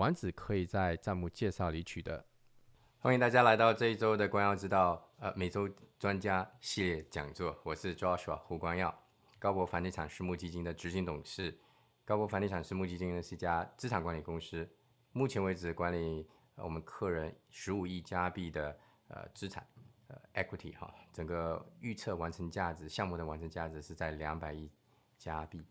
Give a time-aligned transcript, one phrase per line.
[0.00, 2.24] 丸子可以在弹幕介绍里取得。
[3.00, 5.68] 欢迎大家来到这一周的光耀之道呃每周
[5.98, 8.98] 专家系列讲座，我是 Joshua 胡光耀，
[9.38, 11.54] 高博房地产私募基金的执行董事。
[12.06, 14.66] 高博房地产私募基金呢是一家资产管理公司，
[15.12, 18.74] 目前为止管理我们客人十五亿加币的
[19.08, 19.66] 呃资产。
[20.06, 24.72] 呃，equity 哈，整个预测完成价值项目的完成价值是在两百亿
[25.18, 25.62] 加币。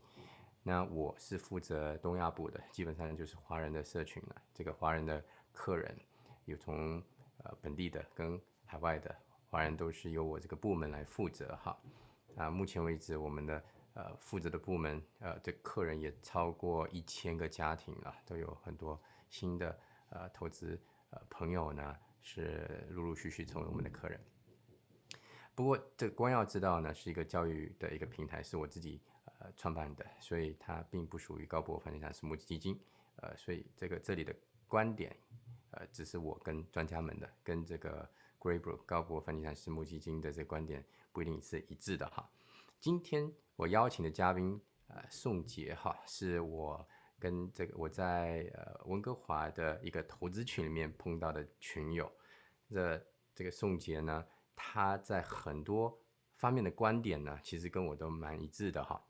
[0.64, 4.36] 那我是负责东亚部的，基本上就是华人的社群了。
[4.54, 5.98] 这个华人的客人
[6.46, 7.02] 有从
[7.44, 9.16] 呃本地的跟海外的
[9.50, 11.80] 华人都是由我这个部门来负责哈。
[12.36, 21.96] 啊，目前为止我们的呃负责的部门呃这客人也超过一千个家庭了，都有很多新的呃投资呃朋友呢。
[22.22, 24.20] 是陆陆续续成为我们的客人。
[25.56, 29.02] 不过，这光耀知道呢，是一个教育的一个平台，是我自己
[29.40, 32.80] 呃创办的，所以它并不属于高博房地产私募基金。
[33.18, 34.34] 呃，所以这个这里的
[34.68, 35.14] 观点，
[35.72, 38.10] 呃，只是我跟专家们的，跟这个
[38.40, 42.30] Greybrook 高博房地产私募基金的这个观点不一定是一致的哈。
[42.80, 46.88] 今天我邀请的嘉宾，呃，宋杰哈，是我。
[47.22, 52.10] 跟这个我在呃温哥华的一个投资群里面碰到的群友，
[52.70, 56.00] 这这个宋杰呢，他在很多
[56.38, 59.04] 方面的观点呢，其实跟我都蛮一致的哈。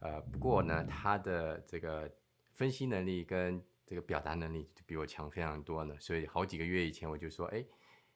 [0.00, 2.10] 呃，不过呢，他的这个
[2.52, 5.96] 分析能力跟这个表达能力就比我强非常多呢。
[5.98, 7.64] 所以好几个月以前我就说，哎，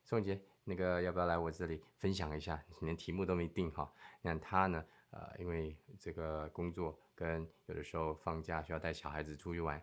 [0.04, 2.62] 宋杰，那个要不要来我这里分享一下？
[2.82, 3.92] 连题目都没定哈。
[4.22, 6.98] 那他呢，呃，因为这个工作。
[7.20, 9.78] 跟有的时候放假需要带小孩子出去玩，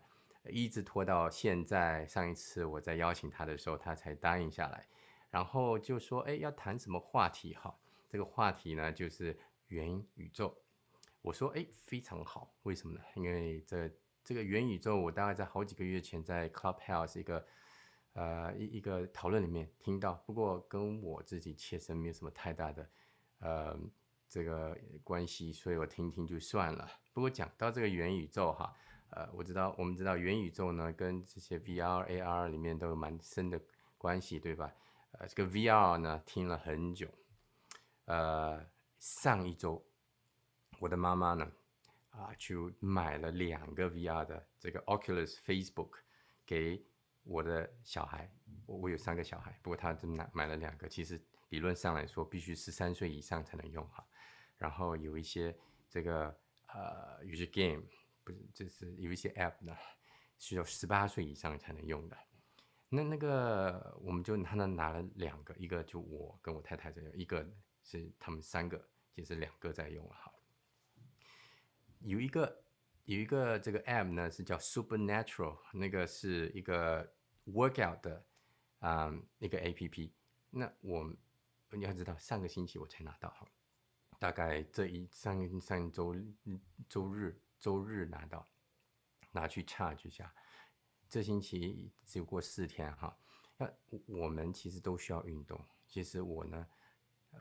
[0.48, 2.04] 一直拖到现在。
[2.04, 4.84] 上一次我在邀请他的时候，他才答应下来。
[5.30, 7.54] 然后就说：“哎，要谈什么话题？
[7.54, 7.72] 哈，
[8.08, 9.38] 这个话题呢就是
[9.68, 10.52] 元宇宙。”
[11.28, 12.54] 我说：“哎，非常好。
[12.62, 13.00] 为什么呢？
[13.14, 13.90] 因为这
[14.24, 17.46] 这个元宇宙，我大概在好几个月前在 Clubhouse 一个
[18.14, 22.90] 呃一一个讨论里面听到，不过跟我自己切身没有什么太大的
[23.40, 23.78] 呃。”
[24.30, 26.86] 这个关系，所以我听听就算了。
[27.14, 28.76] 不过讲到这个元宇宙哈，
[29.08, 33.58] 呃，我知道我们知道元宇宙呢，跟这些 VR、AR 里面都有蛮深的
[33.96, 34.70] 关系，对吧？
[35.12, 37.08] 呃，这个 VR 呢，听了很久。
[38.04, 38.66] 呃，
[38.98, 39.82] 上一周，
[40.80, 41.52] 我的妈妈呢，
[42.10, 45.98] 啊，就买了两个 VR 的这个 Oculus Facebook
[46.46, 46.82] 给
[47.24, 48.30] 我的小孩。
[48.66, 50.88] 我我有三个小孩，不过她就买买了两个。
[50.88, 54.06] 其实理论上来说，必须十三岁以上才能用哈。
[54.56, 55.56] 然后有一些
[55.88, 57.82] 这个呃，有些 game
[58.22, 59.76] 不是，就是有一些 app 呢，
[60.38, 62.16] 需要十八岁以上才能用的。
[62.88, 67.46] 那那个我们就他那拿了两个，一个就我跟我太太在用，一个
[67.82, 70.32] 是他们三个，就是两个在用哈。
[72.00, 72.62] 有一个
[73.04, 77.12] 有一个这个 app 呢是叫 Supernatural，那个是一个
[77.46, 78.24] workout 的
[78.78, 80.12] 啊一个 app。
[80.50, 81.14] 那我
[81.70, 83.46] 你要知道，上个星期我才拿到哈。
[84.18, 86.14] 大概这一上上周
[86.88, 88.48] 周日周日拿到，
[89.30, 90.34] 拿去 charge 下。
[91.08, 93.16] 这星期只有过四天哈。
[93.56, 93.70] 那
[94.06, 95.64] 我们其实都需要运动。
[95.86, 96.66] 其实我呢，
[97.30, 97.40] 呃，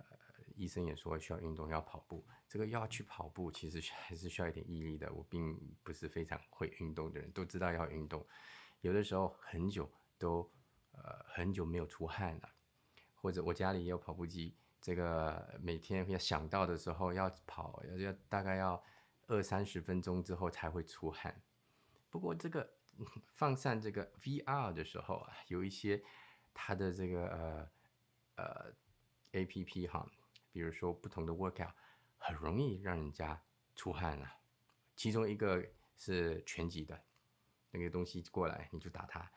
[0.55, 2.25] 医生也说需要运动，要跑步。
[2.47, 5.11] 这个要去跑步，其实还是需要一点毅力的。
[5.13, 8.25] 我并不是非常会运动的人，都知道要运动。
[8.81, 10.49] 有的时候很久都
[10.91, 12.49] 呃很久没有出汗了，
[13.15, 14.55] 或者我家里也有跑步机。
[14.79, 18.81] 这个每天要想到的时候要跑，要要大概要
[19.25, 21.41] 二三十分钟之后才会出汗。
[22.09, 22.77] 不过这个
[23.33, 26.01] 放上这个 VR 的时候啊，有一些
[26.53, 27.69] 它的这个呃
[28.35, 28.73] 呃
[29.33, 30.09] APP 哈，
[30.51, 31.73] 比如说不同的 workout
[32.17, 33.41] 很容易让人家
[33.75, 34.27] 出汗了。
[34.95, 35.65] 其中一个
[35.95, 37.03] 是拳击的
[37.71, 39.31] 那个东西过来你就打他，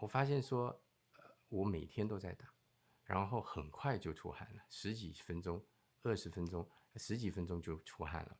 [0.00, 0.68] 我发现说
[1.16, 2.46] 呃我每天都在打。
[3.04, 5.62] 然后很快就出汗了，十几分钟、
[6.02, 6.66] 二十分钟、
[6.96, 8.38] 十几分钟就出汗了。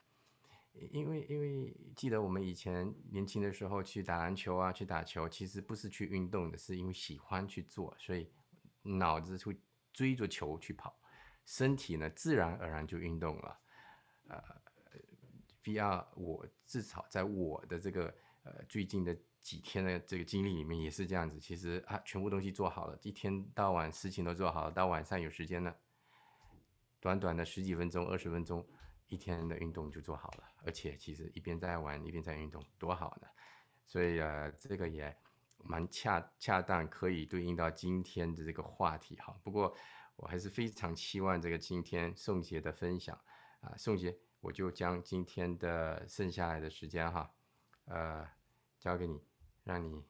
[0.92, 8.30] 因为因为记得我们以前年轻的时候去打篮球啊，去打球，其实不是去运动的，是因为喜欢去做，所以
[8.82, 9.60] 脑子会
[9.92, 10.96] 追着球去跑，
[11.44, 13.60] 身体呢自然而然就运动了。
[14.32, 15.00] 呃
[15.64, 18.14] ，VR 我至少在我的这个
[18.44, 21.38] 呃最近的几天的这个经历里面也是这样子。
[21.38, 25.76] 其实啊，全部东西做好了，一天到晚事情都做好了，到晚上有时间了，
[27.00, 28.66] 短短的十几分钟、二十分钟，
[29.08, 30.44] 一天的运动就做好了。
[30.64, 33.26] 而且其实一边在玩，一边在运动，多好呢！
[33.84, 35.14] 所以啊，这个也
[35.58, 39.36] 蛮恰恰当，可以对应到今天的这个话题哈。
[39.42, 39.76] 不过
[40.14, 43.18] 我还是非常期望这个今天宋杰的分享
[43.62, 44.16] 啊，宋杰。
[44.40, 47.32] 我就将今天的剩下来的时间哈，
[47.84, 48.28] 呃，
[48.80, 49.22] 交给你，
[49.62, 50.04] 让你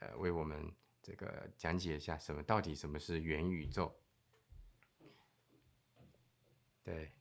[0.00, 0.70] 呃为我们
[1.00, 3.98] 这个讲解一下什么到底什么是元宇宙。
[6.84, 7.12] 对，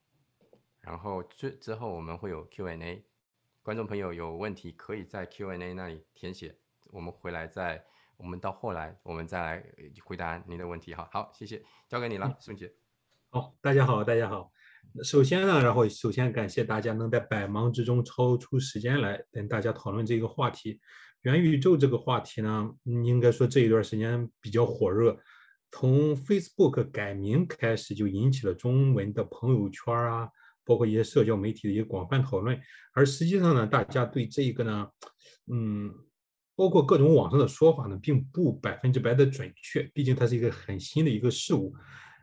[0.82, 3.06] 然后之之后我们会有 Q&A，
[3.62, 7.86] 观众朋友有问题可以在 Q&A 那里填写，我们回来再，
[8.18, 9.66] 我们到后来我们再来
[10.04, 11.08] 回答您的问题哈。
[11.14, 12.76] 好，谢谢，交给你了，宋姐。
[13.30, 14.52] 好，大家好，大家好。
[15.04, 20.80] 首先呢，然后首先感谢大家能在百忙之中抽出时间来跟大家讨论这个话题。
[21.22, 25.18] 元宇宙这个话题呢，应该说这一段时间比较火热，
[25.72, 30.30] 从 Facebook 改名开始就引起了中文的朋友圈啊，
[30.64, 32.60] 包括一些社交媒体的一个广泛讨论。
[32.94, 34.88] 而实际上呢，大家对这个呢，
[35.52, 35.94] 嗯，
[36.56, 41.76] 包括各种网上的说法呢，并不百分之百的准确，毕竟它是一个很新的一个事物。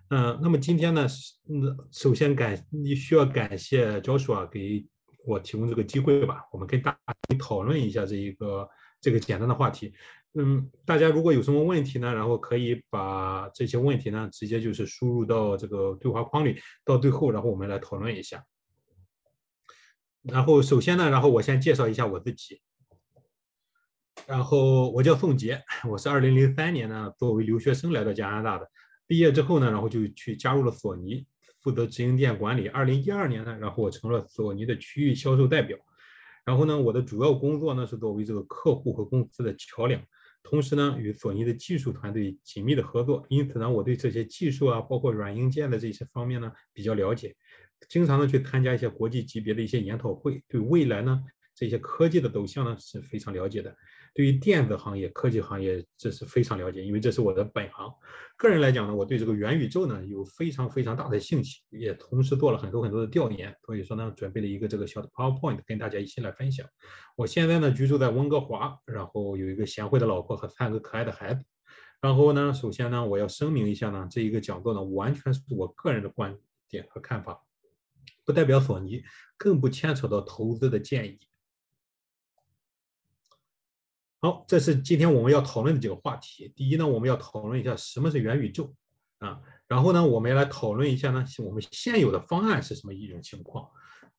[0.09, 1.05] 嗯，那么今天呢，
[1.49, 4.87] 嗯，首先感你需要感谢 Joshua 给
[5.27, 8.69] 我提供这个机会吧，我们跟大家讨论一下这一个
[9.01, 9.93] 这个简单的话题。
[10.35, 18.45] 嗯，大家如果有什么问题呢，然后可以把这些问题呢直接就是输入到这个对话框里，到最后然后我们来讨论一下。
[20.23, 22.61] 然后首先呢，然后我先介绍一下我自己，
[24.27, 28.71] 然后我叫宋杰，我是二零零三年呢作为留学生来到加拿大的。
[29.07, 31.27] 毕业之后呢，然后就去加入了索尼，
[31.63, 32.67] 负责直营店管理。
[32.69, 35.79] 二零一二年呢，然后我成了索尼的区域销售代表。
[36.45, 40.01] 然后呢，我的主要工作呢是作为这个客户和公司的桥梁，
[40.43, 43.25] 同时呢与索尼的技术团队紧密的合作。
[43.29, 47.35] 因此呢，我对这些技术啊，包括软硬件的这些方面呢比较了解，
[47.89, 51.23] 经常呢去参加一些国际级别的一些研讨会，对未来呢
[51.57, 53.75] 这些科技的走向呢是非常了解的。
[54.15, 57.91] 对于电子行业、科技行业，这是非常了解，因为这是我的本行。
[58.37, 66.67] 个人来讲呢，我对这个元宇宙呢有非常非常大的兴趣，也同时做了很多很多的调研，所以说呢，准备了一个这个小的 PowerPoint 跟大家一起来分享。
[67.17, 71.43] 我现在呢居住在温哥华，然后有一个贤惠的老婆和三个可爱的孩子。
[72.01, 76.39] 然后呢，首先呢，我要声明一下呢，这一个讲座呢完全是我个人的观
[76.69, 77.43] 点和看法，
[78.25, 79.03] 不代表索尼，
[79.39, 81.19] 更不牵扯到投资的建议。
[84.27, 86.53] 好，这是今天我们要讨论的几个话题。
[86.57, 88.75] 第一呢，我们要讨论一下什么是元宇宙
[89.19, 89.41] 啊。
[89.69, 93.71] 然后呢，我们来讨论一下呢，我们现有的方案是什么一种情况。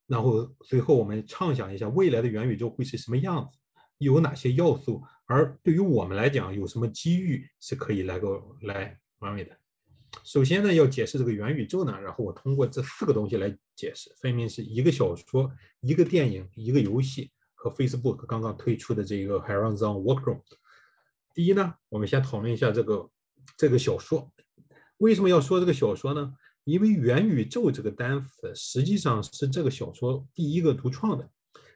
[0.06, 3.59] 然后随后我们畅想一下未来的元宇宙会是什么样子，
[3.98, 9.51] 有哪些要素，而对于我们来讲，有什么机遇是可以来够来完美的。
[10.24, 15.51] 首先呢，要解释这个元宇宙呢，然后我通过这四个东西来解释，分别是一个小说、
[15.81, 17.30] 一个电影、一个游戏。
[17.57, 20.42] 和 Facebook 刚刚推出的这个 Horizon Workroom。
[21.33, 23.09] 第一呢，我们先讨论一下这个
[23.57, 24.31] 这个小说。
[24.98, 26.33] 为什么要说这个小说呢？
[26.63, 31.30] 因为元宇宙这个单词实际上是这个小说第一个独创的。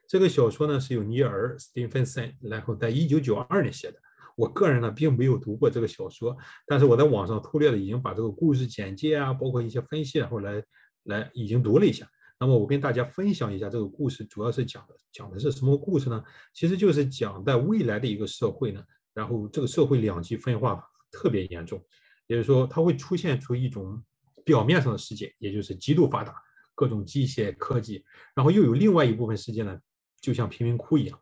[0.06, 3.98] 这个小说呢是由尼尔·斯蒂芬森然后在一九九二年写的。
[4.36, 6.36] 我个人呢并没有读过这个小说，
[6.66, 10.62] 但是我在网上粗略的已经把这个故事简介啊，包括一些分析，然后来
[11.04, 12.06] 来已经读了一下。
[12.42, 16.20] 那么我跟大家分享一下这个故事，主要是讲的讲的是什么故事呢？
[16.52, 18.84] 其实就是讲在未来的一个社会呢，
[19.14, 21.80] 然后这个社会两极分化特别严重，
[22.26, 24.02] 也就是说它会出现出一种
[24.44, 26.34] 表面上的世界，也就是极度发达
[26.74, 29.78] 各种机械科技，然后又有另外一部分世界呢，
[30.20, 31.16] 就像贫民窟一样。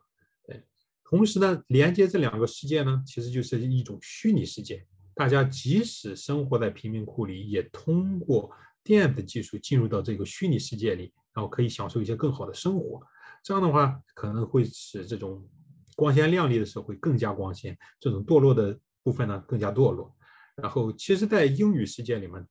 [0.47, 0.63] 对，
[1.03, 8.49] 同时呢，连接这两个世界呢，其实就是一种虚拟世界，大家即使生活在贫民窟里，也通过。
[8.83, 12.99] 电子技术进入到这个虚拟世界里，然后可以享受一些更好的生活。
[13.43, 15.47] 这样的话，可能会使这种
[15.95, 20.15] 光鲜亮丽的社会更加光鲜，这种堕落的部分呢更加堕落。
[20.55, 22.45] 然后，其实，在英语世界里面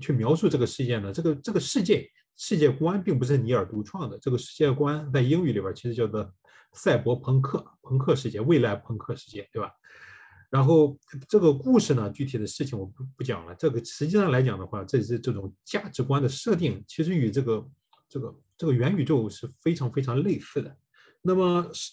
[0.00, 4.18] 去描述这个世界呢，这个这个世界世界观并不是尼尔独创的。
[4.18, 6.30] 这个世界观在英语里边其实叫做
[6.74, 9.70] 赛博朋克、朋克世界、未来朋克世界，对吧？
[10.50, 10.96] 然后
[11.28, 13.54] 这个故事呢，具体的事情我不不讲了。
[13.56, 17.68] 这个实际上来讲的话，这是这种价值观的设定，其实与这个
[18.08, 20.76] 这个这个元宇宙是非常非常类似的。
[21.22, 21.92] 那么是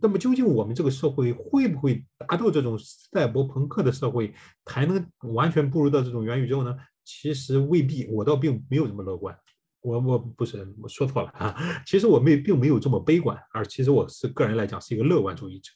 [0.00, 4.34] 那么究竟我们这个社会会不会达到这种赛博朋克的社会，
[4.66, 6.74] 才能完全步入到这种元宇宙呢？
[7.04, 9.36] 其实未必，我倒并没有这么乐观。
[9.82, 11.54] 我我不是我说错了啊，
[11.86, 15.70] 其实我没并没有这么悲观，而其实我是个人来讲是一个乐观主义者。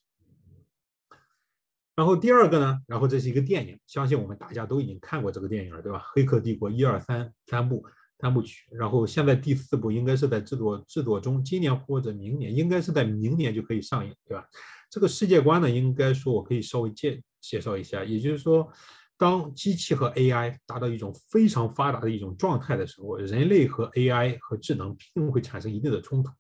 [1.99, 5.99] 然后第二个呢，然后这是一个电影，相信我们大家都已经看过这个电影了，对吧？
[6.15, 7.85] 《黑客帝国》一二三三部
[8.21, 14.47] 三部曲，然后现在第四部应该是在制作制作中，今年或者明年，应该是在明年就可以上映，对吧？
[14.89, 18.73] 这个世界观呢，应该说我可以稍微介介绍一下，也就是说，
[19.17, 26.31] 当机器和 AI 达到一种非常发达的一种状态的时候，人类和 AI 和智能必定会产生一定的冲突。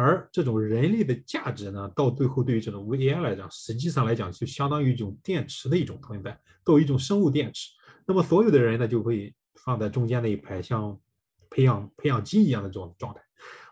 [0.00, 7.72] 而这种人力的价值呢，到最后对于这种 AI 来讲，实际上来讲就相当于一种电池的一种存在，作为一种生物电池。
[8.06, 10.96] 那么所有的人呢，就会放在中间那一排，像
[11.50, 13.20] 培养培养基一样的这种状态。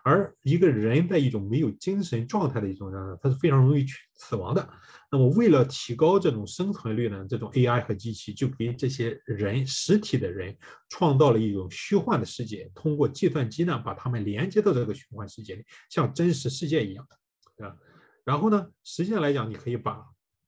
[0.07, 4.65] 而一个人在一种没有精神状态的一种状态，他是非常容易去死亡的。
[5.11, 10.55] 那么为了提高这种生存率呢，这种 AI 和机器就给这些人实体的人
[10.87, 17.17] 创造了一种虚幻的世界，通过计算机呢把他们连接到这个虚幻世界里，像真实世界一样的，
[17.57, 17.75] 对吧？
[18.23, 20.01] 然后呢，实际上来讲，你可以把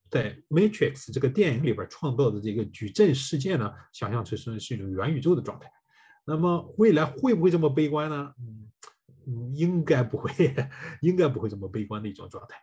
[0.09, 5.69] 在 Matrix 这个电影里边创造的这个矩阵世界呢，想象成是是一种元宇宙的状态。
[6.25, 8.33] 那么未来会不会这么悲观呢？
[8.39, 8.67] 嗯。
[9.53, 10.31] 应该不会，
[11.01, 12.55] 应该不会这么悲观的一种状态。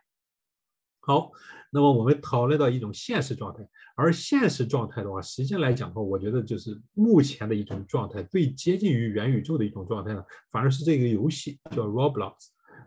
[0.99, 1.31] 好，
[1.71, 10.21] 那么我们讨论到一种现实状态，而现实状态的话，实际来讲的话，我觉得就是目前的一种状态，最接近于元宇宙的一种状态呢，
[10.51, 12.33] 反而是这个游戏叫 Roblox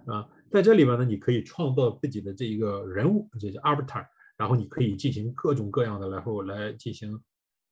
[0.04, 7.18] 啊，在这里边呢，你可以创造自己的这一个人物，这是 Avatar，然后你可以进行各种各样的，然后来进行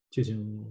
[0.09, 0.65] 进行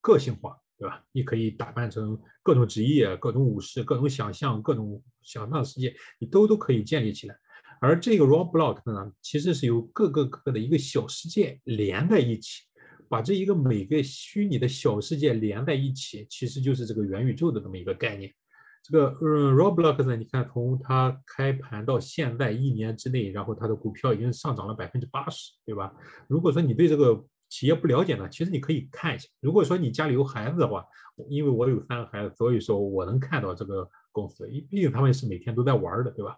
[0.00, 0.56] 个性化。
[0.82, 1.00] 对吧？
[1.12, 7.36] 你可以打扮成各种职业、各种武士、各种想象、各种想象的世界，你都都可以建立起来。
[7.80, 12.64] 而这个 Roblox 呢，其实是由各个各个的一个小世界连在一起，
[13.08, 18.34] 把这一个每个虚拟的小世界连在一起，其实就是这个元宇宙的这么一个概念。
[18.82, 25.94] 这个嗯，Roblox 呢，你看从它开盘到现在一年之内，然后它的股票已经上涨了百分之八十，对吧？
[26.26, 29.28] 如果说你对这个企业不了解呢，其实你可以看一下。
[29.40, 30.82] 如果说你家里有孩子的话，
[31.28, 36.34] 因为我有三个孩子，所以说我能看到这个公司，因毕竟他们是每天都在玩的，对吧？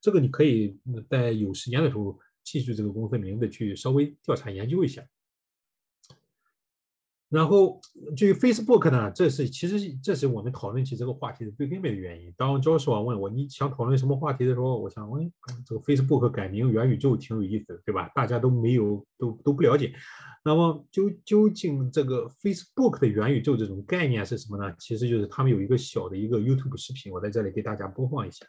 [0.00, 0.74] 这个你可以
[1.10, 5.02] 在有时间的时候记住这个公司名字，去稍微调查研究一下。
[7.30, 7.80] 然后
[8.16, 12.32] 至于 Facebook 呢，这是其实这是我们讨论起这个话题的最根本的原因。
[12.36, 15.32] 当 Joshua 问我你想讨论什么话题的时候，我想问
[15.66, 18.08] 这个 Facebook 改名元宇宙挺有意思，对吧？
[18.14, 19.92] 大家都没有都都不了解。
[20.44, 24.72] 那么究究竟这个 Facebook 的元宇宙这种概念是什么呢？
[24.78, 28.46] 其实就是他们有一个小的一个 YouTube 视频，我在这里给大家播放一下。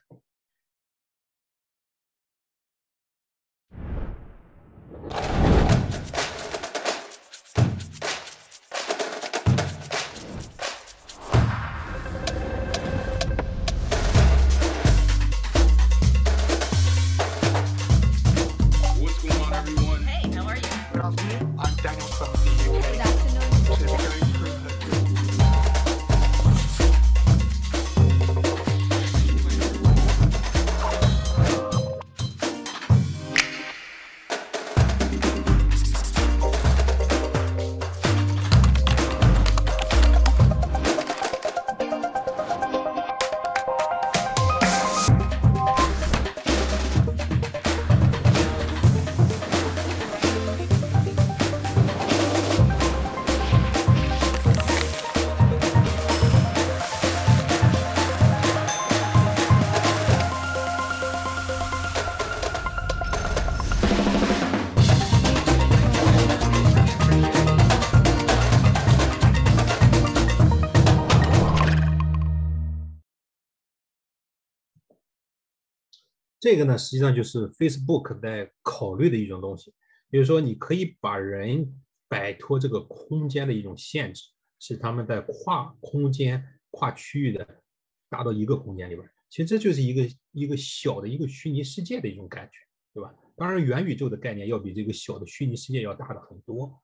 [76.45, 79.73] 这个呢，实际上就是 Facebook 在考虑的一种东西，
[80.11, 81.67] 就是说你可以把人
[82.07, 84.25] 摆脱这个空间的一种限制，
[84.59, 87.63] 使他们在跨空间、跨区域的
[88.11, 89.09] 达到一个空间里边。
[89.27, 92.59] 其实这就是一个一个小的一个虚拟世界的一种感觉，
[92.93, 93.11] 对吧？
[93.35, 96.79] 当然，元宇宙的概念要比这个小的虚拟世界要大的很多。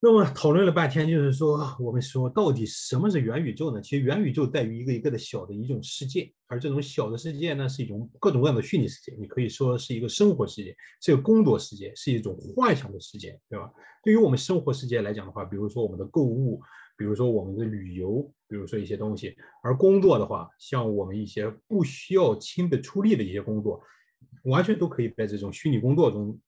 [0.00, 3.80] 那么讨论了半天，就是说，我们说到底什么是元宇宙呢？
[3.80, 9.12] 其实元宇宙在于一个一个的小的一种世界，而这种小的世界呢，是一种各种各样的虚拟世界。
[9.18, 13.68] 你可以说是一个生活世界，是一个工作世界，是一种幻想的世界，对吧？
[14.04, 16.60] 对于我们生活世界来讲的话，比如说我们的购物，
[16.96, 19.30] 比如说我们的旅游，比如说一些东西；
[19.64, 23.82] 而工作的话，像我们一些不需要亲自出力的一些工作，
[24.44, 26.38] 完全都可以在这种虚拟工作中，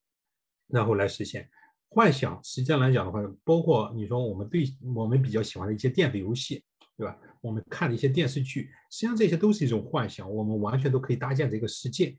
[0.69, 1.51] 然后来实现。
[1.93, 6.63] 幻想实际上来讲的话，包括你说我们对我们比较喜欢的一些电子游戏，
[6.97, 7.19] 对吧？
[7.41, 12.17] 我们看的一些电视剧，实际上这些都是一种幻想，我们完全都可以搭建这个世界。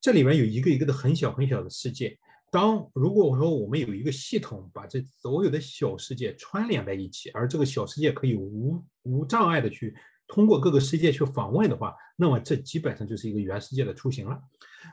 [0.00, 2.18] 这里面有一个一个的很小很小的世界，
[2.50, 9.94] 当如果我说我们有一个系统把这所有的小世界串联在一起，而这个小世界可以无无障碍的去
[10.26, 14.40] 通过各个世界去访问的话，那么这基本上就是一个原世界的雏形了。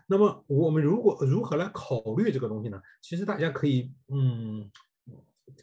[0.07, 2.81] 那么我们如果如何来考虑这个东西呢？
[3.01, 4.69] 其实大家可以，嗯，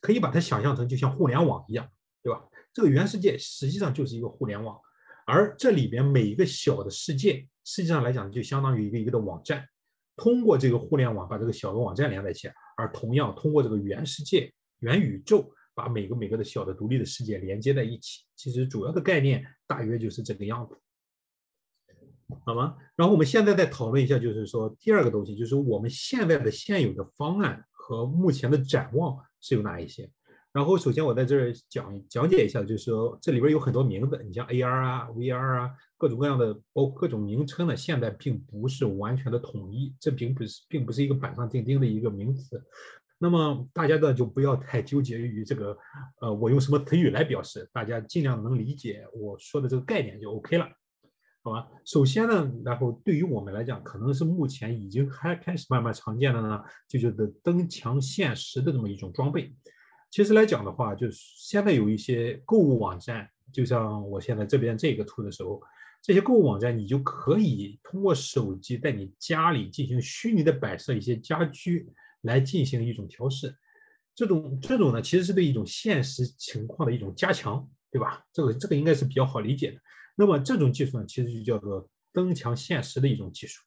[0.01, 1.89] 可以把它想象成就像互联网一样，
[2.23, 2.43] 对吧？
[2.73, 4.79] 这个原世界实际上就是一个互联网，
[5.27, 9.67] 而这里边每一个小的世界，实际上来讲就相当于一个一个的网站。
[10.17, 18.25] 通过这个互联网把这个小的网站连在一起，而同样通过这个原世界、元宇宙把每个每个的小的独立的世界连接在一起。
[18.35, 20.77] 其实主要的概念大约就是这个样子。
[22.45, 22.77] 好吗？
[22.97, 30.11] 然后我们现在再讨论一下，就是说第二个东西，就是我们现在的现有的方案和目前的展望是有哪一些？
[30.51, 42.61] 然后首先我在这儿讲讲解一下，就是说这里边有很多名字，你像 AR 啊、VR 啊，各种各样的，包括各种名称呢，现在并不是完全的统一，这并不是并不是一个板上钉钉的一个名词。
[43.19, 45.77] 那么大家呢就不要太纠结于这个，
[46.21, 50.67] 呃，我用什么词语来表示，大家尽量能理解我说的这个概念就 OK 了。
[51.49, 59.51] 好吧，首先呢，然后对于我们来讲，可能是目前已经开开始慢慢常见的呢，就叫做增强现实的这么一种装备。
[60.11, 65.59] 其实来讲的话，就是现在有一些购物网站，就像我现在这边这个图的时候，
[66.03, 71.91] 这些购物网站你就可以通过手机在你家里进行虚拟的摆设一些家居，
[72.23, 73.57] 来进行一种调试。
[74.15, 78.23] 这种这种呢，其实是对一种现实情况的一种加强，对吧？
[78.35, 79.81] 这个这个应该是比较好理解的。
[80.21, 83.63] 那么这种技术呢，其实就叫做增强现实的一种技术。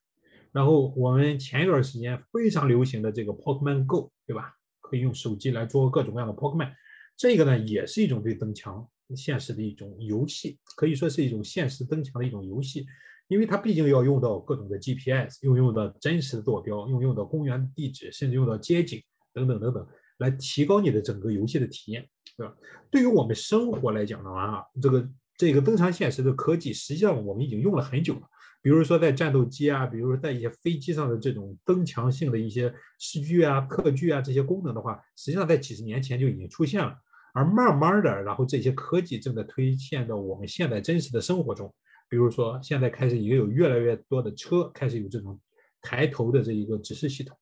[0.52, 4.54] 然后我们前一段时间非常流行的这个 Pokemon Go，对吧？
[4.82, 6.74] 可以用手机来做各种各样的 Pokemon，
[7.16, 12.86] 这个呢也是一种对增强现实的一种游戏，可以说是一种现实增强的一种游戏，
[13.30, 19.02] 因为它毕竟要用到各种的 GPS，又用到真实的坐标，又用到公园地址，甚至用到街景
[19.34, 22.06] 等等等等，来提高你的整个游戏的体验，
[22.36, 22.54] 对吧？
[22.92, 25.10] 对于我们生活来讲的话啊，这个。
[25.42, 28.22] 这个增强现实的科技，实际上我们已经用了很久了。
[28.62, 36.96] 比如说在战斗机啊，比如说在一些飞机上的这种增强性的一些视距啊、特距啊这些功能的话，实际上在几十年前就已经出现了。
[37.34, 41.74] 而慢慢的，然后这些科技正在推现到我们现在真实的生活中。
[42.08, 45.40] 比如说现在开始也有越来越多的车开始有这种
[45.82, 47.36] 抬头的这一个指示系统。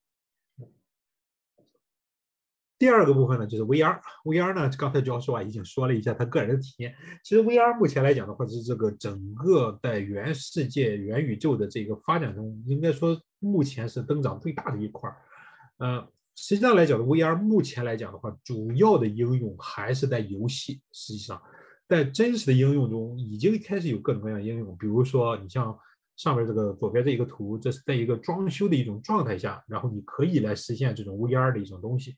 [2.80, 4.00] 第二个部分呢，就是 VR。
[4.24, 6.96] VR 呢，刚才教授啊已经说了一下他个人的体验。
[7.24, 15.18] 其实 VR 目前来讲的话，是这个整个在元世界、元宇宙的这个发展中，应该说目前是增长最大的一块儿。
[15.80, 20.82] 呃，实际上来讲的 VR 目前来讲的话，主要的应用还是在游戏。
[20.94, 21.42] 实际上，
[21.86, 24.74] 在真实的应用中，已经开始有各种各样的应用。
[24.78, 25.78] 比如说，你像
[26.16, 32.16] 上面这个左边这一个图，这是在一个装修的一种状态下，然后你可以来实现这种 VR 的一种东西。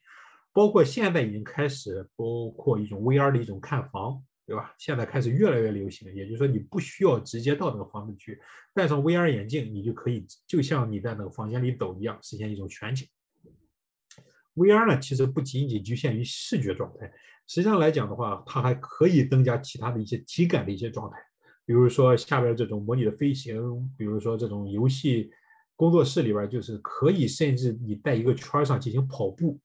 [0.54, 4.74] 包括现在已经开始，包括一种 VR 的一种看房，对吧？
[4.78, 8.38] 现在开始越来越流行，也就是说，你不需要直接到那个房子去，
[8.74, 13.08] 戴上 VR 眼镜，你就可以就像你在那个房间里走一样，实现一种全景。
[14.56, 17.10] VR 呢，其实不仅仅局限于视觉状态，
[17.48, 21.18] 实际上来讲的话，它还可以增加其他的一些体感的一些状态，
[21.66, 25.32] 比如说下边这种模拟的飞行，比如说这种游戏
[25.78, 29.58] 工作室里边，就是可以甚至你在一个圈上进行跑步。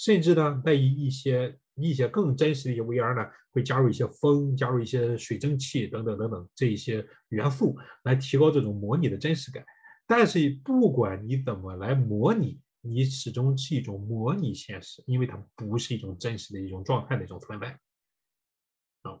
[0.00, 9.62] 甚至呢，在一一些一些更真实的一些 VR 呢，会加入一些风，加入一些水蒸气等等等等这一些元素，来提高这种模拟的真实感。
[10.06, 17.78] 但是不管你怎么来模拟，你始终是一种模拟现实，因为它不是一种真实的一种状态的一种存在。
[19.02, 19.20] 啊，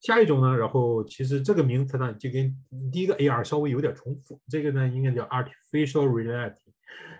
[0.00, 2.52] 下一种呢，然后其实这个名词呢，就跟
[2.90, 6.71] 第一个 AR 稍微有点重复，这个呢应该叫 Artificial Reality。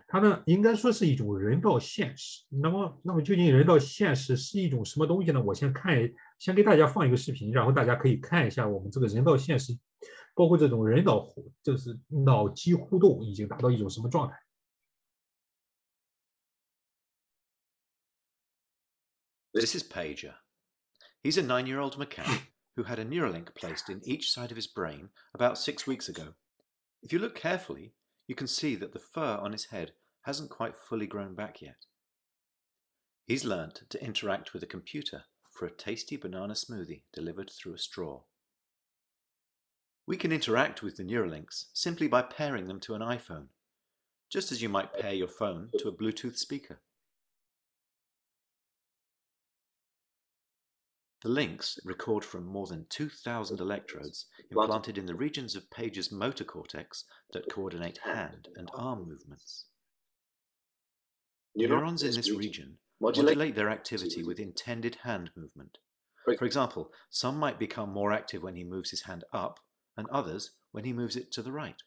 [0.09, 2.45] 它呢，应该说是一种人道现实。
[2.51, 5.43] 那么，那么究竟人道现实是一种什么东西呢？
[5.43, 5.97] 我先看，
[6.39, 9.73] 先给大家放一个视频，然后大家可以看一下我们这个人道现实，
[10.35, 14.37] 包括这种人脑互，就是脑机互动已经达到一种什么状态。
[19.55, 20.35] This is Pager.
[21.23, 25.11] He's a nine-year-old macaque who had a Neuralink placed in each side of his brain
[25.35, 26.35] about six weeks ago.
[27.03, 27.93] If you look carefully,
[28.33, 29.92] you can see that the fur on his head
[30.23, 31.85] hasn't quite fully grown back yet.
[33.27, 37.79] He's learnt to interact with a computer for a tasty banana smoothie delivered through a
[37.79, 38.23] straw.
[40.07, 43.49] We can interact with the Neuralinks simply by pairing them to an iPhone,
[44.31, 46.81] just as you might pair your phone to a Bluetooth speaker.
[51.23, 56.43] The links record from more than 2,000 electrodes implanted in the regions of Page's motor
[56.43, 59.67] cortex that coordinate hand and arm movements.
[61.55, 65.79] Neurons in this region modulate their activity with intended hand movement.
[66.25, 69.61] For example, some might become more active when he moves his hand up,
[69.97, 71.83] and others when he moves it to the right.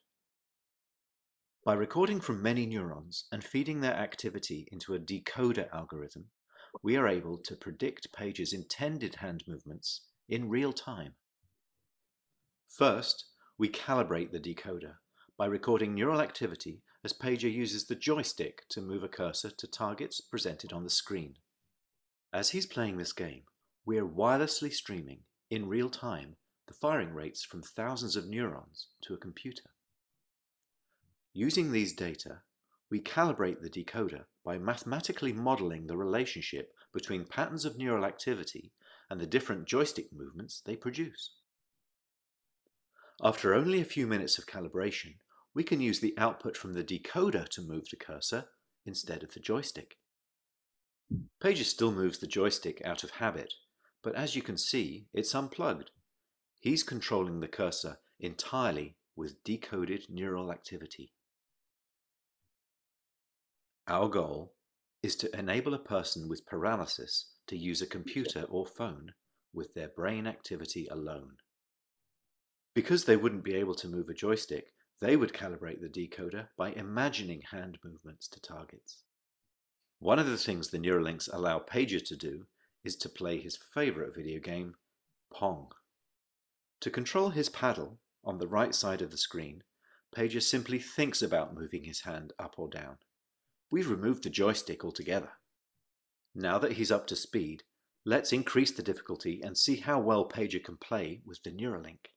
[1.66, 6.30] By recording from many neurons and feeding their activity into a decoder algorithm,
[6.84, 11.14] we are able to predict Page's intended hand movements in real time.
[12.68, 13.26] First,
[13.58, 14.96] we calibrate the decoder
[15.38, 20.22] by recording neural activity as Pager uses the joystick to move a cursor to targets
[20.22, 21.36] presented on the screen.
[22.34, 23.44] As he's playing this game,
[23.86, 26.36] we're wirelessly streaming, in real time,
[26.68, 29.70] the firing rates from thousands of neurons to a computer.
[31.34, 32.42] Using these data,
[32.90, 38.72] we calibrate the decoder by mathematically modeling the relationship between patterns of neural activity
[39.10, 41.36] and the different joystick movements they produce.
[43.24, 45.16] After only a few minutes of calibration,
[45.54, 48.46] we can use the output from the decoder to move the cursor
[48.86, 49.98] instead of the joystick.
[51.42, 53.54] Pages still moves the joystick out of habit,
[54.04, 55.92] but as you can see, it's unplugged.
[56.60, 61.14] He's controlling the cursor entirely with decoded neural activity.
[63.88, 64.56] Our goal
[65.04, 69.14] is to enable a person with paralysis to use a computer or phone
[69.54, 71.38] with their brain activity alone.
[72.74, 76.72] Because they wouldn't be able to move a joystick, they would calibrate the decoder by
[76.72, 79.04] imagining hand movements to targets.
[80.00, 82.48] One of the things the Neuralinks allow Pager to do
[82.84, 84.76] is to play his favorite video game,
[85.32, 85.72] Pong.
[86.82, 89.64] To control his paddle on the right side of the screen,
[90.16, 92.98] Pager simply thinks about moving his hand up or down.
[93.72, 95.32] We've removed the joystick altogether.
[96.34, 97.64] Now that he's up to speed,
[98.06, 102.08] let's increase the difficulty and see how well Pager can play with the Neuralink.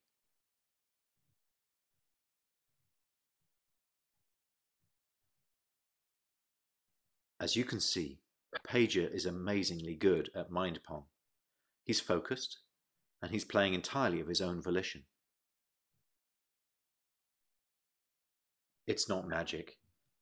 [7.41, 8.19] As you can see,
[8.67, 11.05] Pager is amazingly good at Mind Pong.
[11.85, 12.59] He's focused,
[13.23, 15.05] and he's playing entirely of his own volition.
[18.87, 19.78] It's not magic.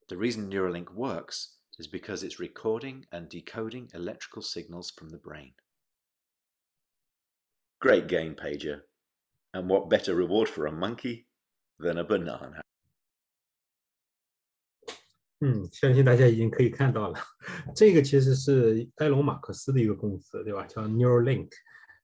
[0.10, 5.54] The reason Neuralink works is because it's recording and decoding electrical signals from the brain.
[7.80, 8.82] Great game, Pager.
[9.54, 11.28] And what better reward for a monkey
[11.80, 12.62] than a banana?
[15.44, 17.20] 嗯，相信大家已经可以看到了，
[17.76, 20.68] 这个其实是埃隆·马克思的一个公司，对吧？
[20.68, 21.50] 叫 Neuralink。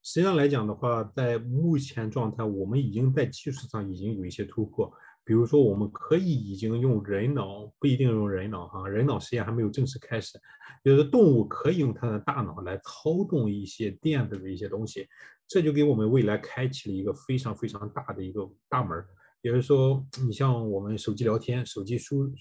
[0.01, 4.91] 实际上来讲的话，在目前状态，我们已经在技术上已经有一些突破。
[5.24, 10.40] 比如说，我们可以已经用人脑，不一定用人脑哈，人脑实验还没有正式开始。
[10.82, 15.06] 有的动物可以用它的大脑来操纵一些电子的一些东西，
[15.46, 19.04] 这就给我们未来开启了一个非常非常大的一个大门。
[19.42, 22.32] 也就是说，你像我们手机聊天、手机输。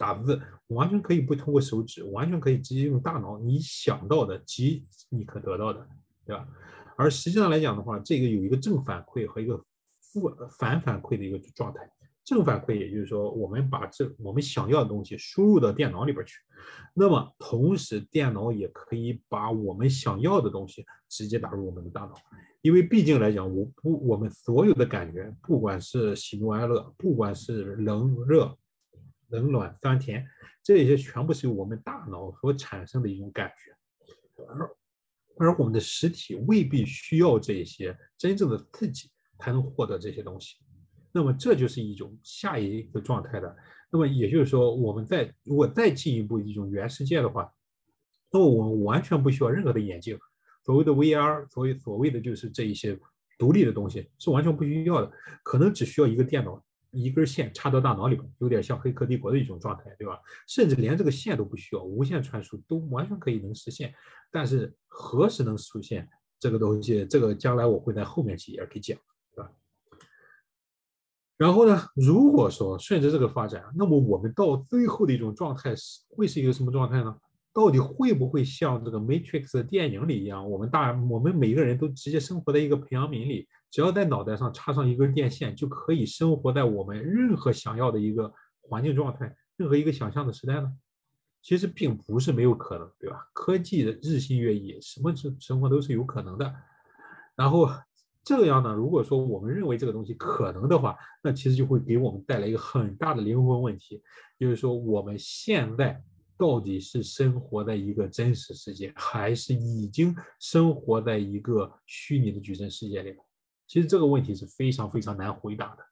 [0.00, 5.84] 打字完全可以不通过手指，完全可以直接用大脑，你想到的即你可得到的，
[6.24, 6.46] 对吧？
[6.96, 9.60] 而实际上来讲的话，这个有一个正反馈和一个
[10.00, 11.80] 负反反馈的一个状态。
[12.28, 16.38] 正反馈也就是说，我们把这我们想要的东西输入到电脑里边去，
[16.92, 22.14] 那么同时电脑也可以把我们想要的东西直接打入我们的大脑，
[22.60, 28.56] 因为毕竟来讲，我不我们所有的感觉，不管是喜怒哀乐，不管是冷热。
[29.30, 30.26] 冷暖酸甜，
[30.62, 34.70] 这些全部是由我们大脑所产生的一种感觉，而
[35.36, 40.56] 而我们的实体未必需要这些真正的刺激才能获得这些东西。
[41.12, 43.56] 那么这就是一种下一个状态的。
[43.90, 47.52] 那么也就是说，我们在如果再进一步一种原世界的话，
[48.30, 50.18] 那么我们完全不需要任何的眼镜，
[50.64, 52.98] 所谓的 VR，所谓所谓的就是这一些
[53.38, 55.10] 独立的东西是完全不需要的，
[55.42, 56.62] 可能只需要一个电脑。
[56.90, 60.18] 一根线插到大脑里边，有点像《黑客帝国》的一种状态，对吧？
[60.48, 63.92] 甚至连这个线都不需要，无线传输都完全可以能实现。
[64.32, 66.08] 但是何时能实现
[66.40, 68.98] 这个东西，这个将来我会在后面几页给讲，
[71.38, 77.16] 然后呢，如果说顺着这个发展，那么我们到最后的一种状态是会是一个什么状态呢？
[77.54, 90.72] 到底会不会像这个《Matrix》电影里一样，我们大我们每个人都直接生活在一个培养皿里，只要在脑袋上插上一根电线，就可以生活在我们任何想要的一个环境状态，任何一个想象的时代呢？
[91.40, 93.28] 其实并不是没有可能，对吧？
[93.32, 96.52] 科技的日新月异，什么生生活都是有可能的。
[97.36, 97.68] 然后
[98.28, 104.02] 这样呢，如果说我们认为这个东西可能的话，那其实就会给我们带来一个很大的灵魂问题，
[104.38, 106.02] 就是说我们现在。
[106.40, 113.16] 到底是生活在一个真实世界，还是已经生活在一个虚拟的矩阵世界里？
[113.66, 115.84] 其实这个问题是非常非常难回答的。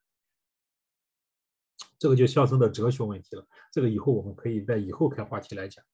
[1.99, 3.45] 这个就上升到哲学问题了。
[3.73, 5.85] 这个以后我们可以在以后开话题来讲。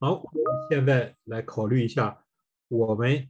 [0.00, 2.24] 好，我们现在来考虑一下
[2.68, 3.28] 我们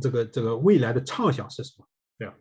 [0.00, 1.86] 这个这个未来的畅想是什么？
[2.18, 2.34] 对吧？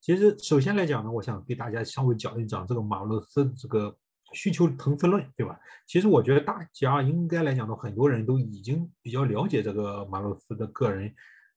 [0.00, 3.96] 其实首先来讲呢，我想给大家稍微讲一讲这个马洛斯这个
[4.32, 5.58] 需求层次论，对吧？
[5.86, 11.14] 其实我觉得大家应该来讲呢，很多人都已经比较了解这个马洛斯的个人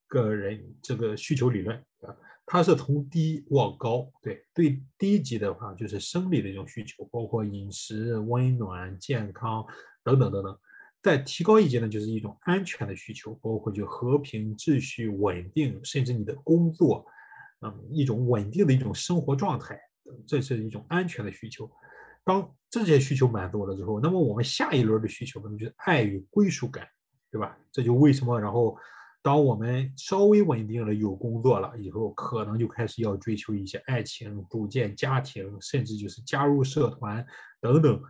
[0.07, 2.15] 个人这个需求理论，对吧？
[2.45, 9.65] 它是从低往高，对对，低级的话就是生理的一种需求，包括饮食、温暖、健康
[10.03, 10.57] 等等等等。
[11.07, 17.05] 再提高一级呢，就是一种安全的需求，包括就和平、秩序、稳定，甚至你的工作，
[17.61, 19.79] 嗯，一种稳定的一种生活状态，
[20.27, 21.71] 这是一种安全的需求。
[22.25, 26.85] 当这些需求满足了之后，那么我们下一轮的需求可能，就是爱与归属感，
[27.31, 27.57] 对吧？
[27.71, 28.77] 这就为什么然后。
[29.23, 37.25] 当我们稍微稳定了，有工作了以后，可能就开始要追求一些爱情、组建家庭，甚至就是加入社团
[37.59, 38.01] 等等，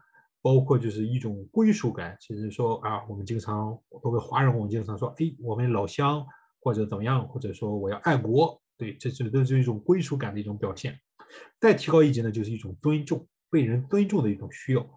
[0.47, 2.15] 包括就是一种归属感。
[2.21, 6.25] 其实说啊，我们经常作为华人，我们经常说，哎，我们老乡
[6.61, 10.97] 或者怎么样，或者说我要爱国，对，这这都是一种归属感的一种表现。
[11.59, 14.89] 再提高一级呢，就是一种尊重，被人尊重的一种需要，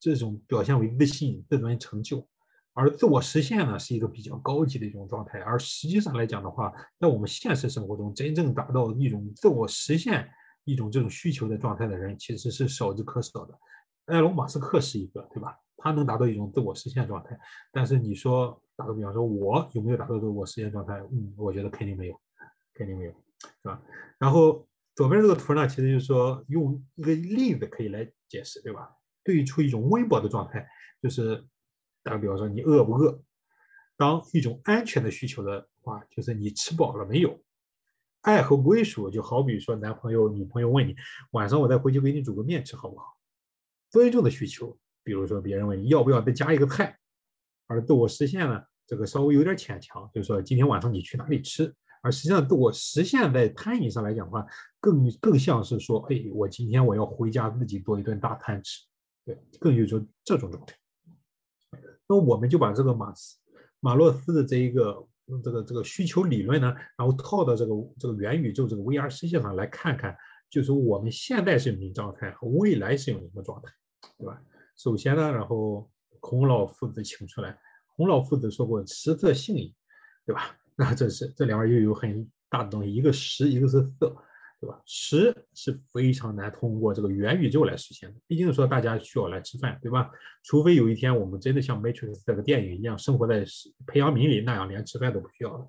[0.00, 2.26] 这种表现为自信、自尊、成就。
[2.72, 5.38] 而自我实现呢，是一个比较高级的一种状态。
[5.38, 10.28] 而实际上来讲的话，在我们现实生活中，真正达到一种自我实现、
[10.64, 13.54] 一种这种需求的状态的人，其实是少之可少的。
[14.10, 15.56] 埃隆·马斯克是一个，对吧？
[15.76, 17.38] 他能达到一种自我实现状态。
[17.72, 20.94] 但是你说，打个比方说，我有没有达到自我实现状态？
[21.12, 22.20] 嗯，我觉得肯定没有，
[22.74, 23.12] 肯定没有，
[23.62, 23.80] 是吧？
[24.18, 28.90] 然后左边这个图呢，其实就是说用一个例子可以来解释，对吧？
[29.24, 30.66] 对出一种温饱的状态，
[31.02, 31.46] 就是。
[32.02, 33.22] 打个比方说，你饿不饿？
[33.94, 37.38] 当一种安全的需求的话，就是你吃饱了没有？
[38.22, 40.96] 爱和归属就好比说，男朋友、女朋友问你，
[41.32, 43.04] 晚上我再回去给你煮个面吃好不好？
[43.90, 46.96] 尊重的需求，比如说别人问你要不要再加一个菜，
[47.66, 51.74] 而自我实现呢，这个稍微有点牵强，就是说今天晚上你去哪里吃？
[52.02, 54.46] 而实际上自我实现在餐饮上来讲的话，
[54.80, 58.86] 更更像是说，哎，我今天我要回家自己做一顿大餐吃，
[59.26, 60.74] 对，更有说这种状态。
[62.06, 63.36] 那我们就把这个马斯
[63.80, 65.06] 马洛斯的这一个
[65.44, 70.16] 这个这个需求理论呢，然后套到这个这个元宇宙这个 VR 世界上来看看，
[70.48, 73.70] 就是我们现在是什么状态和未来是用什么状态，
[74.18, 74.40] 对吧？
[74.76, 77.58] 首先呢，然后孔老夫子请出来，
[77.96, 79.72] 孔老夫子说过“食色性也”，
[80.26, 80.56] 对吧？
[80.76, 84.16] 那这是这两边又有很大的东西，一个食，一个是色。
[84.62, 84.78] 对吧？
[84.84, 90.10] 食是非常难通过这个元宇宙来实现的，毕竟说大家需要来吃饭，对吧？
[90.42, 93.42] 除非有一天我们真的像《Matrix》这个电影一样，生活在
[93.86, 95.66] 培养皿里那样，连吃饭都不需要了。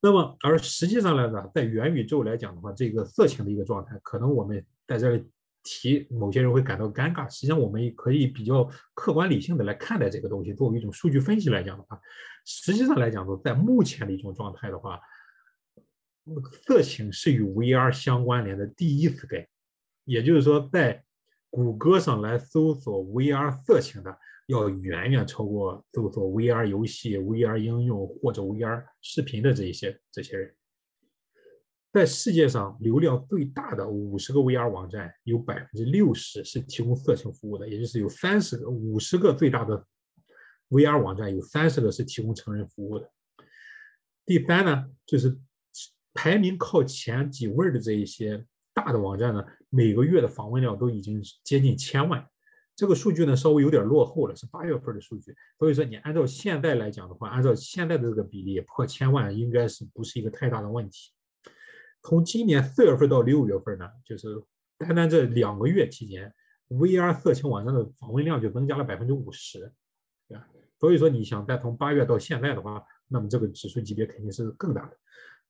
[0.00, 5.24] 那么，而实际上来呢，在元宇宙来讲的话，这个色情的一个状态，可能我们在这里
[5.64, 7.28] 提，某些人会感到尴尬。
[7.28, 12.00] 实际上，我们可以比较客观理性的来看待这个东西，作为一种数据分析来讲的话，
[12.44, 15.00] 实际上来讲说，在目前的一种状态的话。
[16.66, 19.46] 色情是与 VR 相关联的第一次概
[20.06, 21.04] 也就是说，在
[21.50, 30.54] 谷歌上来搜索 VR 色情的，要远远超过搜索 VR 游戏、VR 应用或者 VR 视频的这一些这些人。
[31.94, 39.86] 在世界上流量最大的五十个 VR 网站，有百分之六十是提供色情服务的，也就是有三十个五十个最大的
[40.70, 43.08] VR 网站，有三十个是提供成人服务的。
[44.26, 45.38] 第三呢，就是。
[46.16, 52.24] 排名靠前几位的这一些大的网站呢，每个月的访问量都已经接近千万。
[52.76, 55.34] 这个数据呢稍微有点落后了，是八月份的数据。
[55.58, 61.10] 所以说你按照现在来讲的话，按照现在的这个比例破千万应该是不是一个太大的问题。
[62.04, 64.28] 从今年四月份到六月份呢，就是
[64.76, 66.30] 单单这两个月期间
[66.68, 69.72] ，VR 色情网站的访问量就增加了百分之五十，
[70.28, 70.46] 对吧？
[70.78, 74.96] 所以说你想再从八月到现在的话，那么这个指数级别肯定是更大的。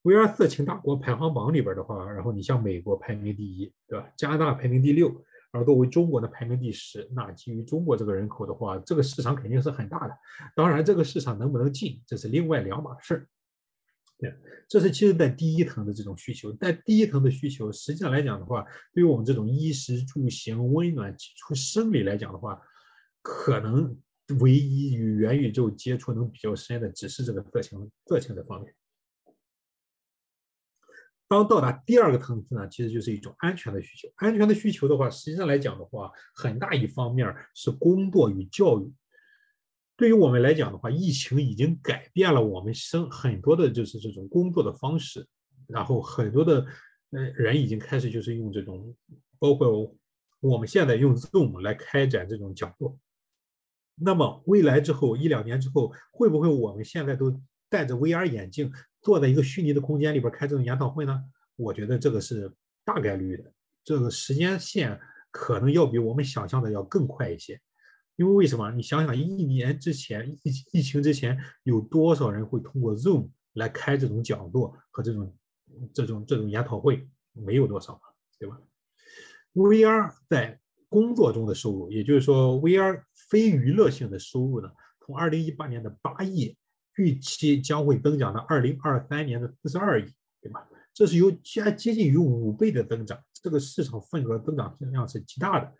[0.05, 4.09] VR 色情大国排行榜里边的话，然后你像美国排名第一，对吧？
[4.17, 5.13] 加拿大排名第六，
[5.51, 7.09] 而作为中国的排名第十。
[7.13, 10.17] 那基于中国这个人口的话，这个市场肯定是很大的。
[10.55, 13.27] 当然，这个市场能不能进，这是另外两码事儿。
[14.69, 22.61] 这是其实在第一层的这种需求，在第一层的需求，实际上来讲的话，对于我们这种衣食住行、温暖基础生理来讲的话，
[23.23, 23.97] 可能
[24.41, 28.75] 唯一与元宇宙接触能比较深的，只是这个色情、色情的方面。
[31.27, 34.13] 当到达第二个层次呢，其实就是一种安全的需求。
[34.17, 38.93] 安全的需求的话，实际上来讲的话，很大一方面是工作与教育。
[39.97, 45.27] 对于我们来讲的话，疫情已经改变了我们生很多的就是这种工作的方式，
[45.69, 46.67] 然后很多的
[47.11, 48.95] 呃人已经开始就是用这种，
[49.39, 49.95] 包括
[50.41, 52.99] 我们现在用 Zoom 来开展这种讲座。
[53.95, 61.23] 那么未来之后一两年之后，会不会我们现在都戴着 VR 眼镜，坐在一个虚拟的空间里边开这种研讨会呢？
[61.55, 62.53] 我觉得这个是
[62.85, 63.53] 大概率的，
[63.85, 64.99] 这个时间线
[65.31, 67.61] 可能要比我们想象的要更快一些。
[68.17, 68.71] 因为为什么？
[68.71, 75.37] 你想想，一年之前疫疫情之前，有多少人会通过 Zoom 来开这种讲座和这种
[75.93, 77.09] 这种这种研讨会？
[77.33, 78.03] 没有多少吧，
[78.39, 78.57] 对吧
[79.55, 86.57] ？VR 在工作中的收入，也就是说，VR 非娱乐性的收入呢，从二零一八年的八亿，
[86.97, 90.05] 预期将会增长到二零二三年的四十二亿，
[90.41, 90.65] 对吧？
[90.93, 95.73] 这是由接接近于五倍的增长，这个市场份额增长量是极大的。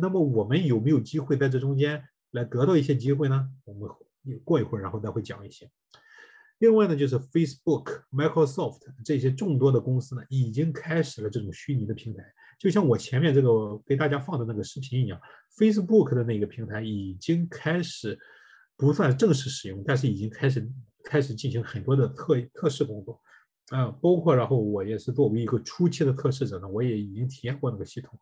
[0.00, 3.48] 那么我们有没有机会在这中间来得到一些机会呢？
[3.64, 3.88] 我们
[4.44, 5.70] 过一会儿然后再会讲一些。
[6.58, 12.24] 另外呢，就是 Facebook、Microsoft 这些众多的公司呢，已经开始了这种虚拟的平台。
[12.58, 15.20] 就像我前面这个给大家放的那个视频一样
[15.56, 18.18] ，Facebook 的那个平台已经开始
[18.76, 20.68] 不算正式使用，但是已经开始
[21.04, 23.20] 开始进行很多的测测试工作。
[23.68, 28.18] 啊，包括然后我也是作为一个初期的测试者呢，我也已经体验过那个系统。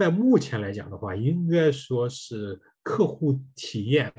[0.00, 4.10] 在目前来讲的话，应该说是客户体验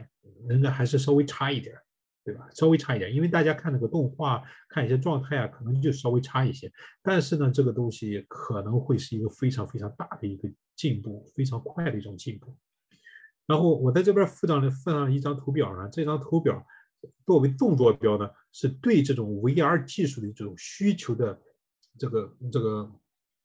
[0.52, 1.76] 应该还是稍微差一点，
[2.24, 2.48] 对吧？
[2.54, 6.72] 稍微差一点，因为大家看那个动画，看一些状态啊，可能就稍微差一些。
[7.02, 12.56] 但是呢，这个东西可能会是一个非常非常大的一个进步，非常快的一种进步。
[13.48, 16.64] 然后我在这边附上了附上了一张图表呢，这张图表
[17.26, 21.42] 作为纵坐标呢，是对这种 VR 技术的这种需求的
[21.98, 22.88] 这个这个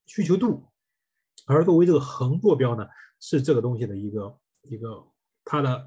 [0.05, 0.62] 需求度。
[1.47, 2.87] 而作为这个横坐标呢，
[3.21, 5.03] 是这个东西的一个一个
[5.45, 5.87] 它的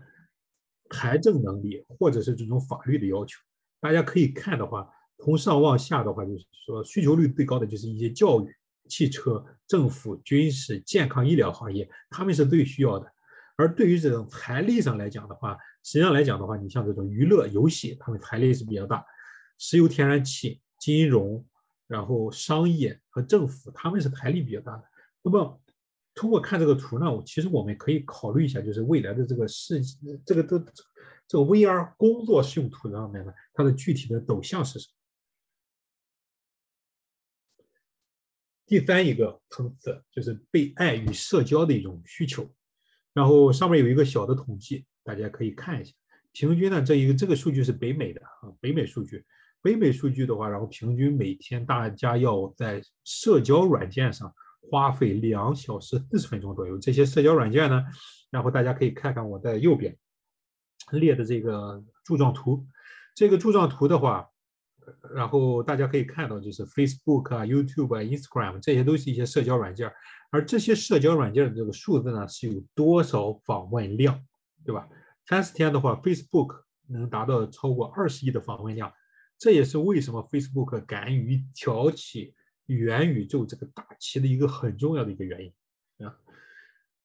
[0.92, 3.40] 财政能力，或者是这种法律的要求。
[3.80, 8.56] 大家可以看的话，从上往下的话，就是说需求率最高的就是一些教育、
[8.90, 13.06] 汽车、政府、军事、健康、医疗行业，他们是最需要的。
[13.58, 19.04] 而对于这种财力上来讲的话，实际上来讲的话，你像这种娱乐游戏，他们财力是比较大；
[19.58, 21.46] 石油天然气、金融，
[21.86, 24.84] 然后商业和政府，他们是财力比较大的。
[25.22, 25.62] 那么，
[26.16, 29.82] 通过看这个图呢，我其实我们可以考虑一下，就是未来的这个世
[30.26, 30.58] 这个都
[31.28, 34.94] 这个 VR 工作使用图上面呢，它的具体的走向是什么？
[38.66, 42.50] 第三一个层次就是被爱与社交的一种需求，
[43.14, 45.94] 然后上面有一个小的统计，大家可以看一下。
[46.32, 49.26] 平均呢，这一个这个数据是北美的啊，北美数据。
[49.62, 54.34] 北美数据的话，然后平均每天大家要在社交软件上。
[54.62, 57.84] 花费两小时四十分钟左右，这些社交软件呢，
[58.30, 59.98] 然后大家可以看看我在右边
[60.92, 62.66] 列的这个柱状图。
[63.16, 64.28] 这个柱状图的话，
[65.14, 69.92] 然后大家可以看到，就是 Facebook 啊、YouTube 啊、Instagram 这些都是一些社交软件，
[70.32, 74.20] 而这些社交软件的这个数字呢，是有多少访问量，
[74.64, 74.88] 对吧？
[75.26, 78.92] 三十天的话，Facebook 能达到超过二十亿的访问量，
[79.38, 82.34] 这也是为什么 Facebook 敢于挑起。
[82.76, 86.16] 元宇宙这个大旗的一个很重要的一个原因啊，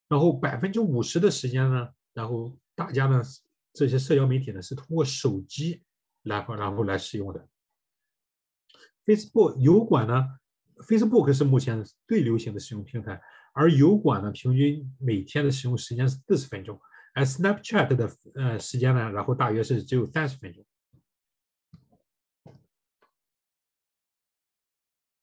[0.09, 3.23] 然后百分之五十的时间呢，然后大家呢
[3.73, 5.83] 这些社交媒体呢是通过手机
[6.23, 7.49] 来然后来使用的。
[9.05, 10.25] Facebook 油管呢
[10.89, 13.21] ，Facebook 是目前最流行的使用平台，
[13.53, 16.81] 而油管呢平均每天的使用时间是四十分钟，
[17.15, 20.65] 而 Snapchat 的呃时间呢，然后大约是只有三十分钟。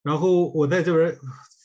[0.04, 1.16] 然后我在这边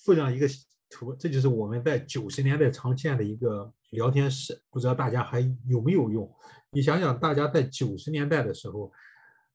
[0.05, 0.47] 附上一个
[0.91, 6.31] 图，这就是我们在九十年代常见的一个聊天室，不知道大家还有没有用？
[6.71, 8.93] 你想想，大家在九十年代的时候，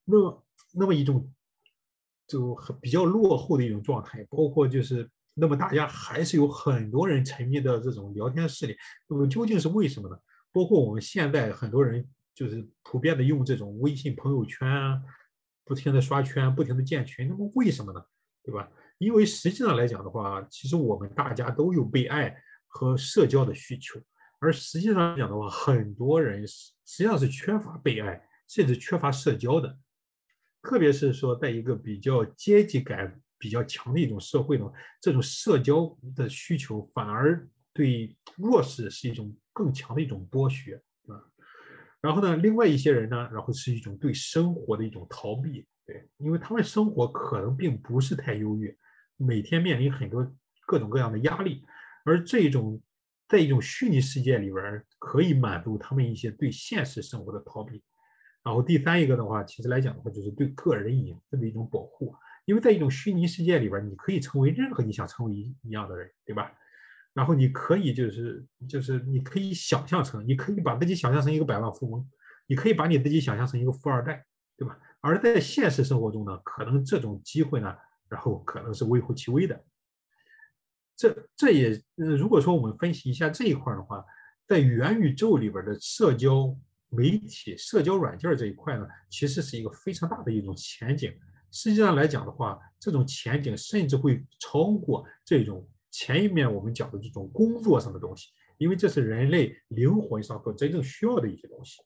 [0.06, 1.32] 那么那么一种
[2.28, 8.76] 就比较落后的一种状态，包括就是那么大家还是有很多人沉迷的这种聊天室里，
[9.08, 10.18] 那么究竟是为什么呢？
[10.52, 15.02] 包括我们现在很多人就是普遍的用这种微信朋友圈啊，
[15.64, 18.04] 不停的刷圈，不停的建群，那么为什么呢？
[18.44, 18.70] 对吧？
[18.98, 22.36] 因为实际上来讲的话，其实我们大家都有被爱
[22.68, 24.00] 和社交的需求，
[24.40, 29.78] 而实际上来讲的话，很多人实际上是缺乏被爱，甚至缺乏社交的。
[30.62, 34.72] 特别是说，在一个比较阶级感比较强的一种社会呢，
[35.02, 40.76] 这种社交的需求反而对弱势是一种更强的一种剥削，
[41.08, 41.18] 啊。
[42.02, 45.66] 然后呢，另外一些人呢，然后是一种对生活的一种逃避。
[45.86, 48.76] 对，因为他们生活可能并不是太优越，
[49.18, 50.26] 每天面临很多
[50.66, 51.66] 各种各样的压力，
[52.06, 52.82] 而这种
[53.28, 57.84] 在一种虚拟世界里边可以满足他们一些对现实生活的逃避。
[58.44, 62.16] 然后第三一个的话，其实来讲的话，就是对个人隐私的一种保护，
[62.46, 66.52] 因为在一种虚拟世界里边，你可以成为任何你想成为一样的人，对吧？
[67.14, 72.10] 然后你可以就是就是你可以想象成，你可以把自己想象成一个百万富翁，
[72.48, 74.26] 你可以把你自己想象成一个富二代，
[74.58, 74.80] 对吧？
[75.02, 77.76] 而在现实生活中呢，可能这种机会呢，
[78.08, 79.60] 然后可能是微乎其微的。
[80.96, 84.06] 这这也，如果说我们分析一下这一块的话，
[84.48, 86.56] 在元宇宙里边的社交
[86.90, 91.12] 媒体、社交软件这一块呢，其实是一个非常大的一种前景。
[91.50, 101.82] 实际上来讲的话，这种前景甚至会超过这种前一面我们讲的这种工作上的东西，因为这是人类灵魂上所真正需要的一些东西。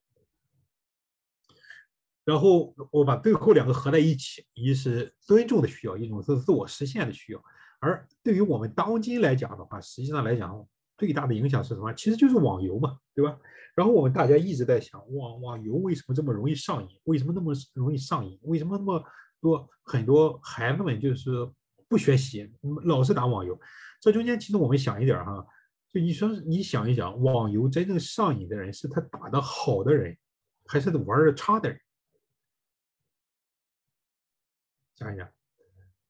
[2.26, 7.42] 然后我把最后两个合在一起，一是尊重的需要，一种是自我实现的需要。
[7.80, 10.68] 而对于我们当今来讲的话，实际上来讲，
[10.98, 11.94] 最大的影响是什么？
[11.94, 13.38] 其实就是网游嘛，对吧？
[13.76, 16.90] 然后我们大家一直在想，网网游为什么这么容易上瘾？
[17.04, 18.40] 为什么那么容易上瘾？
[18.44, 19.04] 为什么那么
[19.40, 21.30] 多很多孩子们就是
[21.88, 22.50] 不学习，
[22.86, 23.60] 老是打网游？
[24.02, 25.46] 这中间其实我们想一点哈，
[25.94, 30.18] 就你说你想一想，网游真正上瘾的人是他打的好的人，
[30.66, 31.80] 还是玩的差的人？
[34.96, 35.28] 想一想。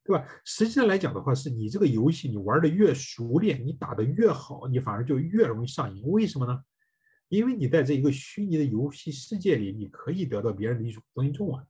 [0.07, 0.23] 对吧？
[0.43, 6.03] 实际上来讲的话，是你这个游戏你玩的越熟练，你打的越好，你反而就越容易上瘾。
[6.05, 6.63] 为什么呢？
[7.27, 11.65] 因为你在这一个虚拟的游戏世界里，你可以得到别人的一种尊重啊，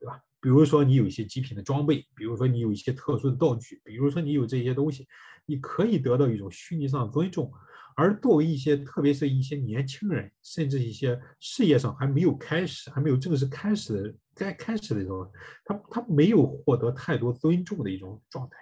[0.00, 0.20] 对吧？
[0.40, 5.06] 比如说你有一些极品的装备，比如说你有一些特殊的道具，比如说你有这些东西，
[5.46, 7.52] 你可以得到一种虚拟上的尊重。
[7.96, 15.30] 而作为一些，特别是一些年轻人，甚至一些事业上还没有开始、还没有正式开始、该开始的时候，
[15.64, 18.56] 他他没有获得太多尊重的一种状态。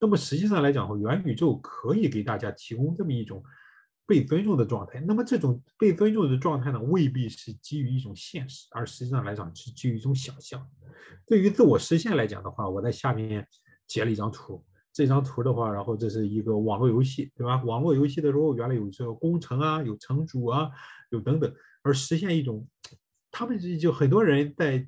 [0.00, 3.42] 那么实际上来讲，元宇宙可以给大家提供这么一种
[4.06, 5.00] 被尊重的状态。
[5.00, 10.68] 那么这种被尊重的状态呢，未必是基于一种现实，而实际上来讲是基于一种想象。
[11.26, 13.46] 对于自我实现来讲的话，我在下面
[13.86, 14.62] 截了一张图。
[14.94, 17.60] 这张图的话，然后这是一个网络游戏，对吧？
[17.64, 20.70] 网络游戏的时候，原来有这个工程啊，有城主啊，
[21.10, 22.64] 有等等，而实现一种，
[23.32, 24.86] 他们就很多人在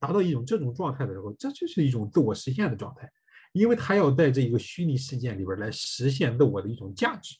[0.00, 3.08] 达到一种这种状态的时候，这就是一种自我实现的状态，
[3.52, 7.36] 因为他要在这一个虚拟世界里边来实现自我的一种价值，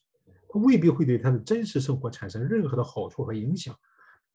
[0.48, 3.76] 他未必会对他的真实生活产生任何的好处和影响，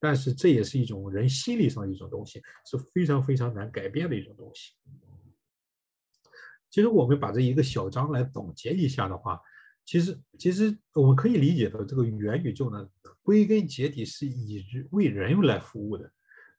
[0.01, 4.73] 但是这也是一种人心理上的一种东西，是非常非常难改变的一种东西。
[6.77, 9.41] 其实我们把这一个小章来总结一下的话，
[9.83, 12.87] 其实其实我们可以理解到，这个元宇宙呢，
[13.23, 16.07] 归根结底是以为人来服务的。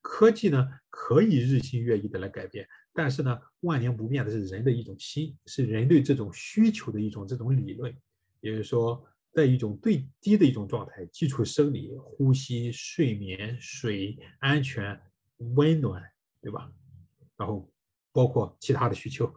[0.00, 7.96] 科技呢可以日新月异的来改变，但是呢，万年不变的是人的一种心，是人对这种需求的一种这种理论。
[8.40, 9.00] 也就是说，
[9.30, 15.00] 在一种最低的一种状态，基础生理、呼吸、睡眠、水、安全、
[15.54, 16.02] 温暖，
[16.42, 16.68] 对吧？
[17.36, 17.70] 然后。
[18.18, 19.32] 包括其他的需求，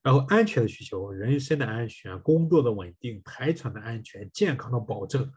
[0.00, 5.28] 然后安全的需求，人身的安全、工作的稳定、财产的安全、健康的保证。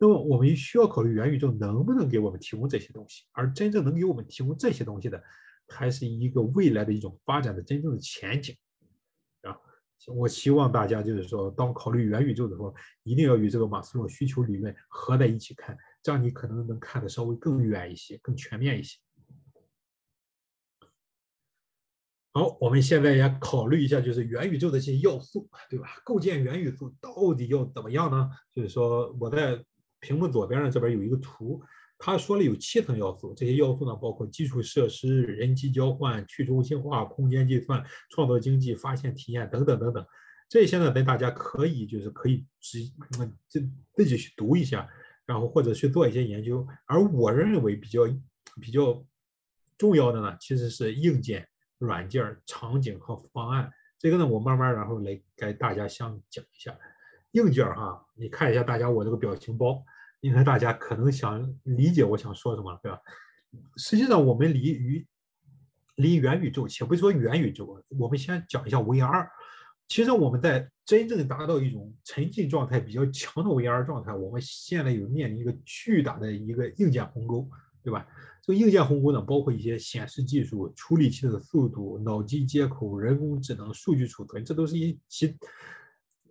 [0.00, 5.22] 那么我们需要考虑元宇宙能不能给我们提供这些东西，而真正能给我们提供这些东西的，
[5.68, 8.56] 还是一个未来的一种发展的真正的前景
[9.42, 9.56] 啊！
[10.16, 18.98] 我希望大家就是说，当考虑元宇宙的时候，一定要与这个马斯洛需求理论合在一起看，这样你可能能看得稍微更远一些、更全面一些。
[22.38, 25.88] 好，我们现在也考虑一下，就是元宇宙的这些要素，对吧？
[26.04, 28.30] 构建元宇宙到底要怎么样呢？
[28.54, 29.60] 就是说，我在
[29.98, 31.60] 屏幕左边呢这边有一个图，
[31.98, 40.06] 他说了有七层要素，这些要素呢包括基础设施、人机交换、去中心化、空间计算、创造经济、发现体验等等等等。
[40.48, 42.78] 这些呢，等大家可以就是可以直
[43.18, 44.88] 嗯自自己去读一下，
[45.26, 46.64] 然后或者去做一些研究。
[46.86, 48.02] 而我认为比较
[48.62, 49.04] 比较
[49.76, 51.48] 重要的呢，其实是硬件。
[51.78, 56.76] 软件、场景和方案，这个呢，我慢慢然后来给大家想讲一下。
[57.32, 59.84] 硬件哈，你看一下大家我这个表情包，
[60.20, 62.98] 应该大家可能想理解我想说什么，对吧？
[63.76, 65.06] 实际上，我们离于
[65.96, 69.28] 离元宇宙，且不说元宇宙，我们先讲一下 VR。
[69.88, 77.48] 其实我们在真正达到一种沉浸状态比较强的 VR 状态，我们现在有面临一个巨大的一个硬件鸿沟，
[77.88, 78.06] 对吧？
[78.42, 85.34] 这个硬件鸿沟呢，包括一些显示技术、处理器的速度、脑机接口、人工智能、数据储存，这都是一其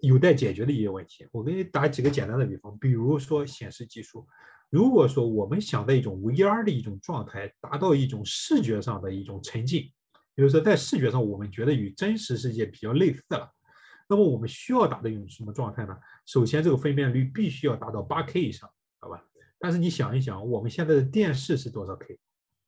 [0.02, 1.28] 有待解决的一些问题。
[1.32, 4.28] 我给你打几个简单的比方，比如说显示技术，
[4.70, 9.82] 如果说我们想在一种 VR 的一种状态，达到一种视觉上的一种沉浸，
[10.36, 13.52] 比如说在视觉上我们觉得与真实世界比较类似了，
[14.08, 15.98] 那么我们需要达到一种什么状态呢？
[16.28, 19.24] 首先，这个分辨率必须要达到 8K 以上，好吧？
[19.60, 22.20] 但是你想一想，我们现在的电视是多少 K，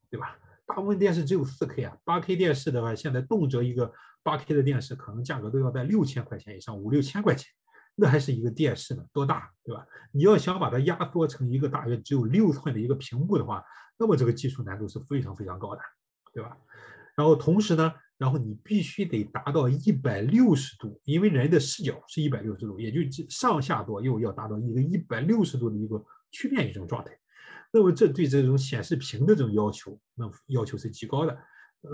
[0.09, 0.37] 对吧？
[0.65, 1.97] 大部分电视只有四 K 啊。
[2.03, 3.91] 八 K 电视的话，现在动辄一个
[4.23, 7.47] 八 K 的电视可能价格都要在六千块钱以上，五六千块钱。
[8.01, 9.85] 那还是一个电视呢，多大，对吧？
[10.13, 13.61] 你要想把它压缩成一个大约只有六寸的一个屏幕的话，
[13.97, 15.81] 那么这个技术难度是非常非常高的，
[16.31, 16.57] 对吧？
[17.15, 26.01] 然后同时呢，然后你必须得达到一百六十度，因为人的视角是一百六十度，也就上下左右要达到一个一百六十度的一个
[26.31, 27.17] 曲面一种状态。
[27.71, 31.37] 那么这对这种显示屏的这种要求，那要求是极高的。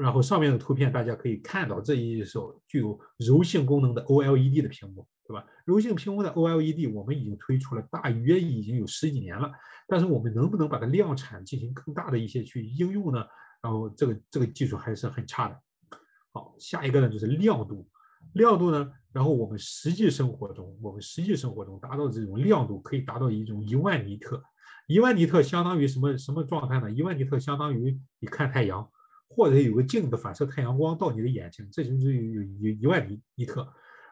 [0.02, 5.46] 然后上面的图片大家可以看到，这一手具有柔性功能的 OLED 的屏幕，对吧？
[5.64, 9.52] 柔性屏幕的 OLED 我们已经推出了大约已经有十几年了，
[9.88, 13.24] 但是我们能不能把它量产进行更大的一些去应用呢？
[13.62, 15.60] 然后这个这个技术还是很差的。
[16.32, 17.88] 好，下一个呢就是亮度，
[18.36, 24.42] 亮度呢，然后我们实际生活中，我们实际生活中达到这种亮度可以达到一种一万尼特，
[24.88, 26.90] 一万尼特相当于什么什么状态呢？
[26.92, 28.88] 一万尼特相当于你看太阳。
[29.28, 33.68] 或者有个镜子反射太阳光到你的眼睛，这就是有一一万尼尼特。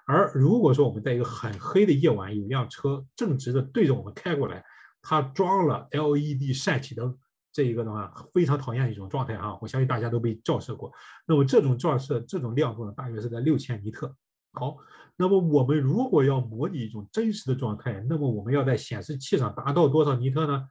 [0.05, 4.65] 而如果说我们在一个很黑的夜晚，有辆车正直的对着我们开过来，
[5.01, 7.17] 它装了 LED 闪起灯，
[7.53, 9.57] 这一个的话非常讨厌一种状态啊！
[9.61, 10.91] 我相信大家都被照射过。
[11.27, 14.13] 那么这种照射这种亮度呢，大约是在六千尼特。
[14.51, 14.77] 好，
[15.15, 20.67] 那么我们如果要模拟一种真实的状态，那么我们要在显示器上达到多少尼特呢？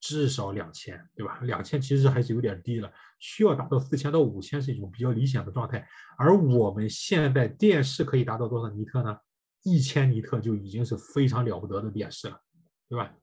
[0.00, 1.40] 至少两千，对吧？
[1.44, 5.88] 两千其实还是有点低了，需要达到四千到五千是一种比较理想的状态。
[6.18, 9.16] 而我们现在电视可以达到多少尼特呢？
[9.62, 12.38] 一千尼特就已经是非常了不得的电视了，
[12.86, 13.14] 对吧？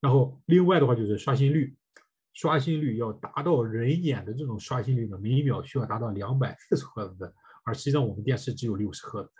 [0.00, 1.72] 然后另外的话就是刷新率，
[2.32, 7.32] 刷新率要达到人眼的这种刷新率呢，每秒需要达到两百四十赫兹，
[7.64, 9.30] 而实际上我们电视只有六十赫兹，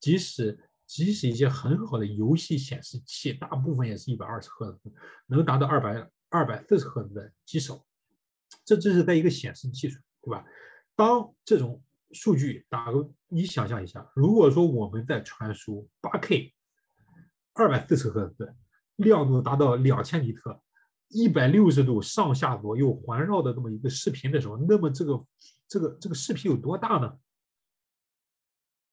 [0.00, 0.58] 即使。
[0.84, 4.92] 即使一些很好的游戏显示器，大部分也是一百二十赫兹，
[5.26, 7.82] 能达到二百二百四十赫兹的极少。
[8.62, 10.44] 这只是在一个显示技术，对吧？
[10.94, 16.52] 当这种数据打个，你想象一下，如果说我们在传输八 K，
[17.54, 18.54] 二百四十赫兹，
[18.96, 20.60] 亮度达到两千尼特，
[21.12, 25.24] 一百六十度上下左右环绕的这么一个视频的时候，那么这个
[25.68, 27.18] 这个这个视频有多大呢？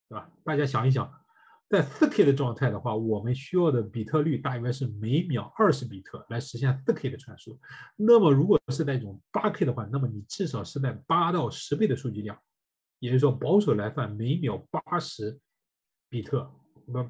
[0.08, 0.32] 对吧？
[0.44, 1.12] 大家想一想。
[1.70, 7.60] 在 4K 的状态的话，我们需要的比特率大约是每秒二十比特来实现 4K 的传输。
[7.96, 12.36] 那么如果是在这种 8K 的话，那么你至少是在八到十倍的数据量，
[12.98, 15.40] 也就是说保守来算，每秒八十
[16.10, 16.52] 比特，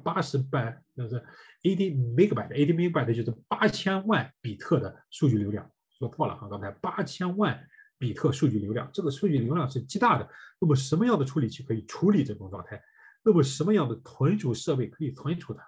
[0.02, 1.22] 八十百就是
[1.62, 5.70] 80 megabyte，80 megabyte 就是八千万比特的数据流量。
[5.98, 7.58] 说错了哈，刚才八千万
[7.98, 10.28] 比特数据流量，这个数据流量是极大的。
[10.58, 12.80] 那么什么样的处理器可以处理这种状态？
[13.22, 15.62] 那么什么样的存储设备可以存储它？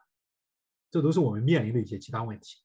[0.90, 2.56] 这都是我们面临的一些其他问题。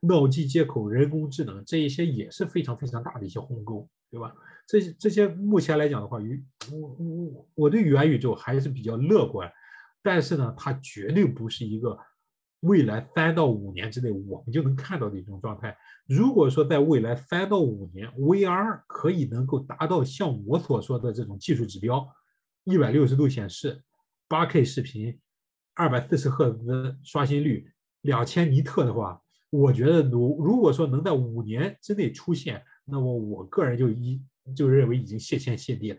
[0.00, 4.34] 脑机接口、人工智能这一些也是非常非常大的一些鸿沟，对吧？
[4.66, 9.48] 这些这些目前来讲的话，与我我我对元宇宙还是比较乐观，
[10.02, 11.98] 但是呢，它绝对不是一个
[12.60, 15.76] 未来三到五年之内我们就能看到的一种状态。
[16.06, 22.06] 如果说在未来三到五年，VR 可以能够达到像我所说的这种技术指标，
[22.64, 23.82] 一百六十度显示。
[24.28, 25.20] 八 K 视频，
[25.74, 34.24] 二百四十赫兹刷新率，两千尼特的话，我觉得如如果说能在五年之内出现，那么我个人就一
[34.56, 35.98] 就认为已经谢天谢地了。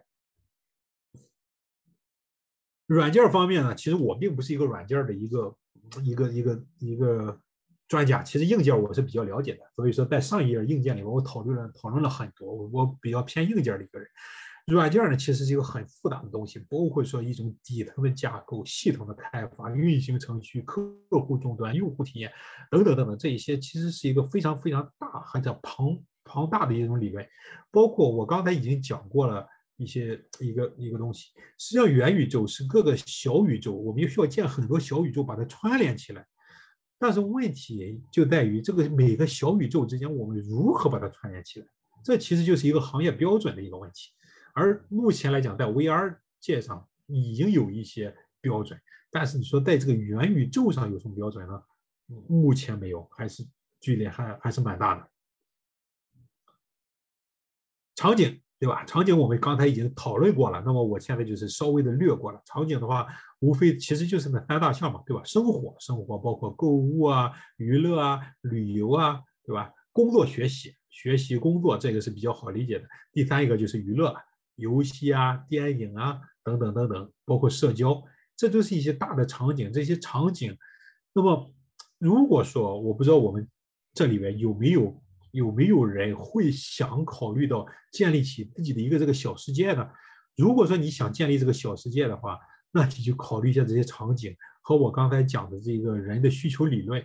[2.88, 5.56] 软件方面呢，其实我并不是一个软件的一个
[6.04, 7.40] 一个一个一个
[7.88, 14.08] 专家，其实硬件我是比较了解的，所以说在上一页硬件里面我讨论了讨论了很多，我比较偏硬件的一个人。
[14.68, 22.32] 软件呢，其实是一个很复杂的东西，包括说一种底层的架构、系统的开发、运行程序、客户终端、用户体验
[22.72, 27.28] 等等等等，这一些其实是一个非常非常大、很庞庞大的一种理论。
[27.72, 29.46] 包括我刚才已经讲过了
[29.78, 31.32] 一些一个一个东西。
[31.58, 36.26] 实际上，元宇宙是各个小宇宙，我们需要建很多小宇宙把它串联起来。
[36.98, 41.68] 但是问题就在于这个每个小宇宙之间，我们如何把它串联起来？
[42.04, 44.12] 这其实就是一个行业标准的一个问题。
[44.54, 51.64] 而目前来讲，在 VR 界上已经有一些标准，但是你说在这个元宇宙上有什么标准呢？
[52.28, 53.44] 目前没有，还是
[53.80, 55.10] 距离还还是蛮大的。
[57.96, 58.86] 场景对吧？
[58.86, 62.41] 场景我们刚才已经讨论过了，那么我现在就是稍微的略过了。
[62.45, 63.05] 场景的话，
[63.41, 65.22] 无非其实就是那三大项嘛，对吧？
[65.26, 69.70] 生活，生活包括购物啊、娱乐啊、旅游啊，对吧？
[69.91, 72.86] 工作、学习，学习、工作，这个是比较好理解的。
[73.11, 74.16] 第三一个就是娱乐。
[74.55, 78.01] 游戏啊、电影啊等等等等，包括社交，
[78.38, 79.74] 这都是一些大的场景。
[79.74, 80.55] 这些场景，
[81.11, 81.51] 那么
[81.97, 83.45] 如果说我不知道我们
[83.93, 85.03] 这里面有没有
[85.34, 89.90] 有没有人会想考虑到建立起自己的一个这个小世界呢？
[90.36, 92.40] 如果说你想建立这个小世界的话，
[92.72, 97.04] 那你就考虑一下这些场景和我刚才讲的这个人的需求理论，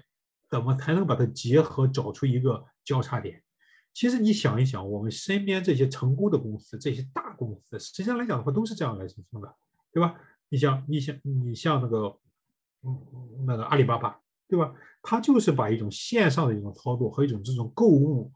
[0.51, 3.43] 怎么才能把它结合，找出一个交叉点？
[3.95, 9.57] 其实你想一想，我们身边这些成功的公司，这些大公司，实际上来讲的话，都是这样来形成的，
[9.91, 10.15] 对吧？
[10.51, 12.19] 你像你像你像那个
[12.83, 13.01] 嗯
[13.47, 14.73] 那个阿里巴巴，对吧？
[15.11, 18.31] 它就是把一种线上的一种操作和一种这种购物，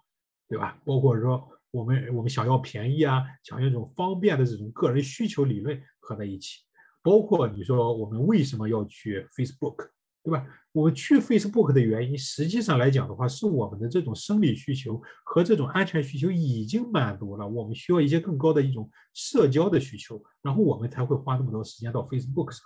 [0.48, 0.80] 对吧？
[0.86, 6.60] 包括说我们我们想要便宜啊，想要一种方便的这种个人需求理论合在一起。
[7.02, 9.90] 包括你说我们为什么要去 Facebook，
[10.22, 10.46] 对吧？
[10.72, 22.62] 我们去 Facebook 的原因，实际上来讲的话，是我们的这种生理需求和这种安全需求已经满足了，我们需要一些更高的一种社交的需求，然后我们才会花那么多时间到 Facebook 上，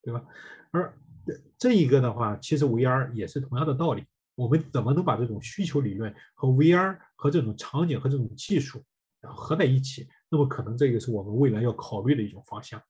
[0.00, 0.22] 对吧？
[0.70, 0.96] 而
[1.58, 4.04] 这一个的话，其实 VR 也是同样的道理，
[4.34, 8.84] 我们怎么能把这种需求理论和 VR 和这种场景和这种技术
[9.22, 10.08] 合在一起？
[10.28, 12.82] 那么可能这个是我们未来要考虑的一种方向。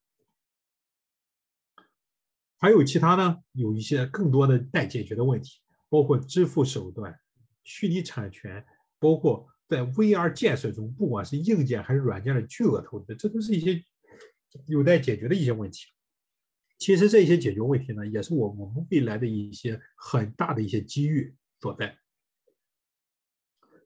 [2.59, 3.39] 还有其他呢？
[3.53, 7.17] 有一些更多的待解决的问题，包括支付手段、
[7.63, 8.67] 虚拟产权，
[8.99, 13.81] 包括在 VR 建设中，不管是硬件还是软件的巨额投资，这都是一些
[14.67, 15.87] 有待解决的一些问题。
[16.79, 21.99] 其实这些解决问题呢，也是我我们未来的一些很大的一些机遇所在。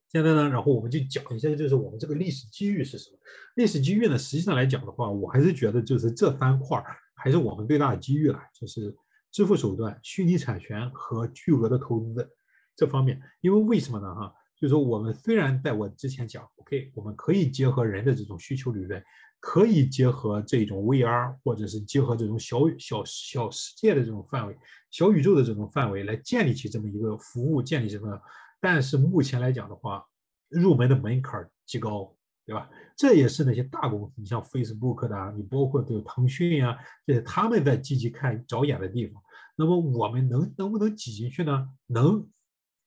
[0.09, 3.19] 现在呢，然后我们就讲一下，就是我们这个历史机遇是什么？
[3.57, 6.97] 历史机遇呢，实际上来讲的话，我还是觉得就是这三块儿。
[7.15, 8.95] 还是我们最大的机遇了，就是
[9.31, 12.29] 支付手段、虚拟产权和巨额的投资
[12.75, 13.19] 这方面。
[13.41, 14.13] 因为为什么呢？
[14.13, 19.01] 哈，就是说我们虽然在我之前讲，OK，我们可以结合人的这种需求理论，
[19.43, 24.57] 可以结合这种 VR，或者是结合这种小小小世界的这种范围、
[24.91, 28.19] 小宇宙的这种范围来建立起这么一个服务，建立这么。
[28.61, 30.07] 但是目前来讲的话，
[30.49, 32.17] 入门的门槛极高。
[32.45, 32.69] 对吧？
[32.97, 36.77] 这也是那些大公司，你像 Facebook 的，你包括这个腾讯呀，
[37.07, 39.23] 这些他们在积极看着眼的地方。
[39.55, 41.69] 那么我们能能不能挤进去呢？
[41.87, 42.29] 能，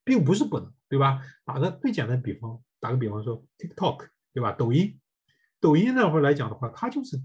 [0.03, 1.21] 并不是不能，对吧？
[1.45, 4.51] 打个最简单的比方，打个比方说 TikTok，对吧？
[4.51, 4.99] 抖音，
[5.65, 7.19] 抖音那会儿来讲的话，它就是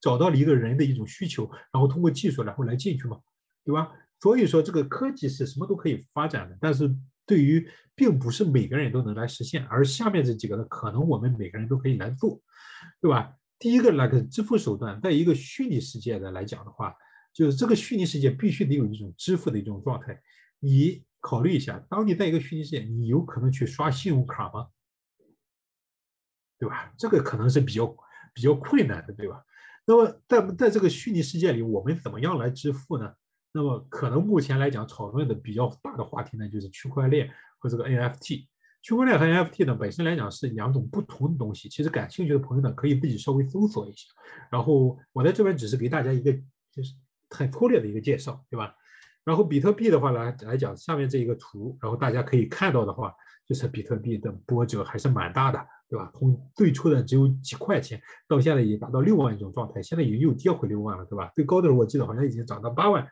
[0.00, 3.18] 找到了一个人的一种需求，然后通过技术然后来进去嘛，
[3.64, 3.92] 对吧？
[4.20, 6.94] 所以说这个科技是什么都可以发展的，但是。
[7.26, 12.38] 对于，并不是每个人都能来实现，而下面这几个呢，可能我们每个人都可以来做，
[13.00, 13.32] 对吧？
[13.58, 16.94] 第一个那个支付手段，在一个虚拟世界的来讲的话，
[17.32, 20.20] 就是这个虚拟世界必须得有一种支付的一种状态。
[20.60, 24.66] 你考虑一下，当你在一个虚拟世界，你有可能去刷信用卡吗？
[26.58, 26.92] 对吧？
[26.96, 27.86] 这个可能是比较
[28.32, 29.42] 比较困难的，对吧？
[29.86, 33.12] 那么在在这个虚拟世界里，我们怎么样来支付呢？
[33.52, 38.46] 那么可能目前来讲讨论的比较大的话题呢，就是区块链和这个 NFT。
[38.82, 41.68] 区块链和 NFT 呢，本身来讲是两种不同的东西。
[41.68, 44.08] 其实感兴趣的朋友呢，可以自己稍微搜索一下。
[44.50, 46.32] 然后我在这边只是给大家一个
[46.70, 46.94] 就是
[47.30, 48.74] 很粗略的一个介绍，对吧？
[49.24, 53.14] 然后比特币的话来来讲，下面这一个图，然后大家可以看到的话，
[53.46, 56.10] 就是比特币的波折还是蛮大的，对吧？
[56.14, 61.30] 从最初的只有几块钱，到现在已经达到六万一种状态，现在已经又跌回六万了，对吧？
[61.34, 63.06] 最高的时候我记得好像已经涨到八万。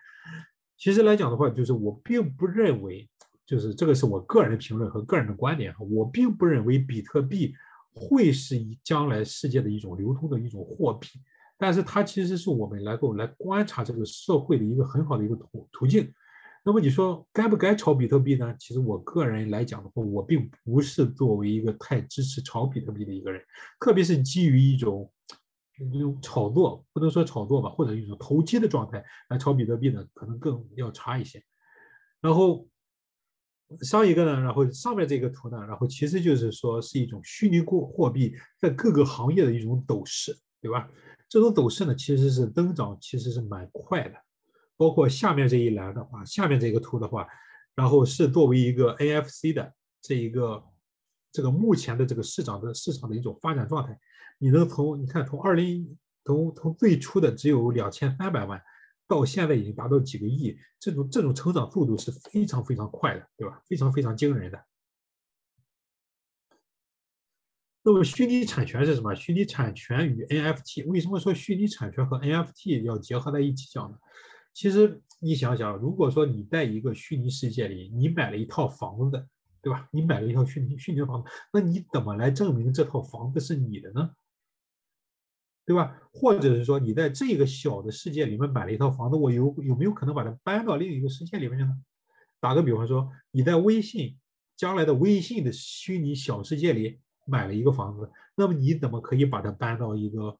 [0.76, 3.08] 其实来讲的话，就是我并不认为，
[3.46, 7.54] 就是这个是我个人的评论和个人的观点哈，我并不认为比特币
[7.94, 11.08] 会是以将来世界的一种流通的一种货币，
[11.56, 16.12] 但是它其实是我们来够来观察这个社会的一个很好的一个途途径。
[16.62, 18.54] 那么你说该不该炒比特币呢？
[18.58, 23.42] 其实我个人来讲的话，我并不是作为一个太支持炒比特币的一个人，
[23.80, 25.10] 特别是基于一种。
[25.90, 31.42] 这种炒作不能说炒作吧，或者一种投机的状态来炒比特币呢，可能更要差一些。
[32.20, 32.68] 然后
[33.80, 40.88] 上一个呢，然后上面这个图呢，然后其实就是说是一种虚拟货货币在各个行业的一种走势，对吧？
[41.28, 44.14] 这种走势呢，其实是增长其实是蛮快的。
[44.76, 47.26] 包括下面这一栏的话，下面这个图的话，
[47.74, 50.64] 然后是作为一个 NFC 的这一个
[51.30, 53.98] 这个目前的这个市场的市场的一种发展状态。
[54.38, 58.60] 你能从你看从二零从从最初的只有两千三百万，
[59.06, 63.62] 到现在已经达到几个亿，这种这种成长速度是非常非常快的，对吧？
[63.66, 64.64] 非常非常惊人的。
[67.84, 69.12] 那么虚拟产权是什么？
[69.14, 73.98] 虚拟产权与 NFT，为什么说虚拟产权和 NFT 要结合在一起讲呢？
[74.52, 79.26] 其实你想想，如果说你在一个虚拟世界里，你买了一套房子，
[79.60, 79.88] 对吧？
[79.92, 84.10] 你买了一套虚拟虚拟房子，那你怎么来证明这套房子是你的呢？
[85.64, 85.96] 对吧？
[86.12, 91.70] 或者是说，你在这个小的世界里面买了一套房子，我有有没有可能把它搬到另一个世界里面去呢？
[92.40, 94.18] 打个比方说，你在微信
[94.56, 100.36] 将来的微信的虚拟小世界里买了一个房子，那么你怎么可以把它搬到一个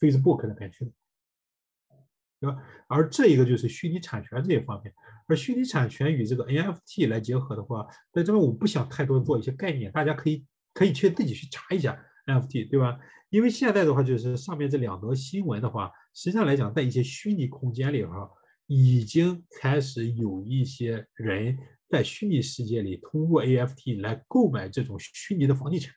[0.00, 0.90] Facebook 里面去呢？
[2.38, 2.56] 对吧？
[2.86, 4.92] 而这一个就是虚拟产权这一方面，
[5.26, 12.98] 而虚拟产权与这个 NFT 来结合的话，在这边我不想太多做一些概念，大家可以可以去自己去查一下 NFT，对吧？
[13.30, 18.28] 因为现在的话，就是上面这两则新闻的话，实际上来讲，在一些虚拟空间里哈，
[18.66, 21.56] 已经开始有一些人
[21.88, 25.94] 在虚拟世界里通过 AFT 来购买这种虚拟的房地产，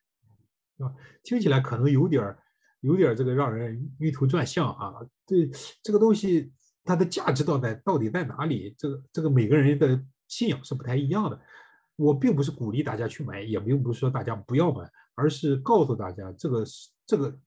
[0.78, 0.96] 对吧？
[1.22, 2.40] 听起来可能有点儿。
[2.82, 4.94] 有点这个让人晕头转向啊！
[5.26, 5.50] 对
[5.84, 6.52] 这个东西，
[6.86, 8.74] 它的价值到底到底在哪里？
[8.78, 11.40] 这个这个每个人的信仰是不太一样的。
[11.98, 17.40] 我并不是鼓励大家去买，也并不是说大家不要买，而是告诉大家，这个是这个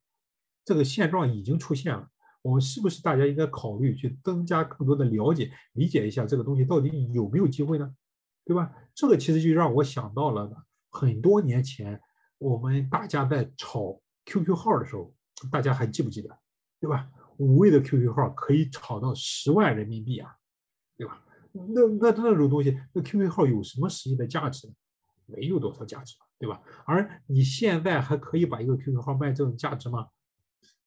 [0.67, 2.07] 这个现状已经出现了。
[2.43, 7.91] 我们是不是大家应该考虑去增加更多的了解、理解一下这个东西到底有没有机会呢？
[8.45, 8.71] 对吧？
[8.95, 10.53] 这个其实就让我想到了
[10.91, 11.99] 很多年前
[12.37, 15.11] 我们大家在炒 QQ 号的时候。
[15.51, 16.39] 大家还记不记得，
[16.81, 17.09] 对吧？
[17.39, 20.37] 五位的 QQ 号可以炒到十万人民币啊，
[20.97, 21.25] 对吧？
[21.53, 24.73] 那那那种东西，那 QQ 号有什么实际的价值？
[25.27, 26.61] 没有多少价值，对吧？
[26.85, 30.09] 而你现在还可以把一个 QQ 号卖这种价值吗？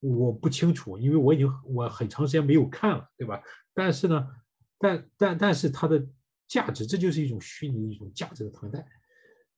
[0.01, 3.41] 我不清楚，因为我已经我很长时间没有看了，对吧？
[3.73, 4.27] 但是呢，
[4.77, 6.05] 但但但是它的
[6.47, 8.85] 价值，这就是一种虚拟一种价值的存在。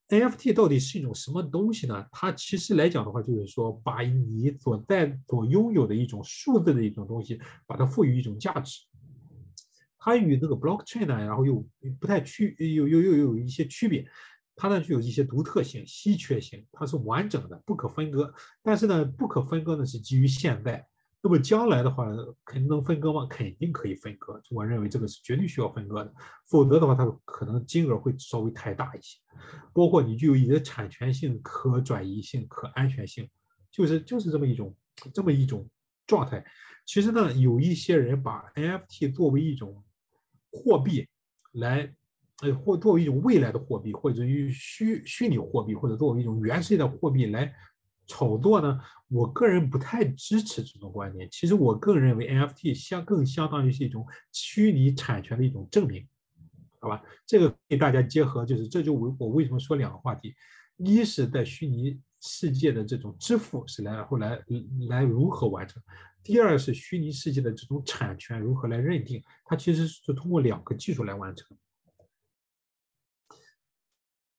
[0.09, 2.05] NFT 到底是一种什么东西呢？
[2.11, 8.81] 它其实来讲的话，就是说把你所在所拥有的一种数字的一种东西，把它赋予一种价值。
[9.97, 11.65] 它与那个 blockchain 呢，然后又
[11.99, 14.07] 不太区，又又又有一些区别。
[14.55, 18.33] 它呢具有一些独特性、稀缺性，它是完整的、不可分割。
[18.63, 20.87] 但是呢，不可分割呢是基于现在。
[21.27, 22.05] 那么将来的话，
[22.45, 23.27] 肯定能分割吗？
[23.29, 24.41] 肯定可以分割。
[24.49, 26.13] 我认为这个是绝对需要分割的，
[26.45, 29.19] 否则的话，它可能金额会稍微太大一些。
[29.73, 33.29] 包括你具有一些产权性、可转移性、可安全性，
[33.69, 34.73] 就是就是这么一种
[35.13, 35.69] 这么一种
[36.05, 36.41] 状态。
[36.85, 39.83] 其实呢，有一些人把 NFT 作为一种
[40.49, 41.05] 货币
[41.55, 41.93] 来，
[42.41, 47.53] 呃，或作为一种未来的货币，或者于虚虚拟货币，或者作为一种原始的货币来。
[48.07, 48.79] 炒作呢，
[49.09, 51.27] 我个人不太支持这种观点。
[51.29, 56.07] 其实我更认为 NFT 相更相当于是一种虚拟产权的一种证明，
[56.79, 57.03] 好吧？
[57.25, 60.33] 这个给大家结合，就是这就我我为什么说两个话题：
[60.77, 64.41] 一是在虚拟世界的这种支付是来后来
[64.87, 65.81] 来如何完成；
[66.23, 69.21] 第二是虚拟世界的这种产权如何来认定。
[69.43, 71.57] 它其实是通过两个技术来完成。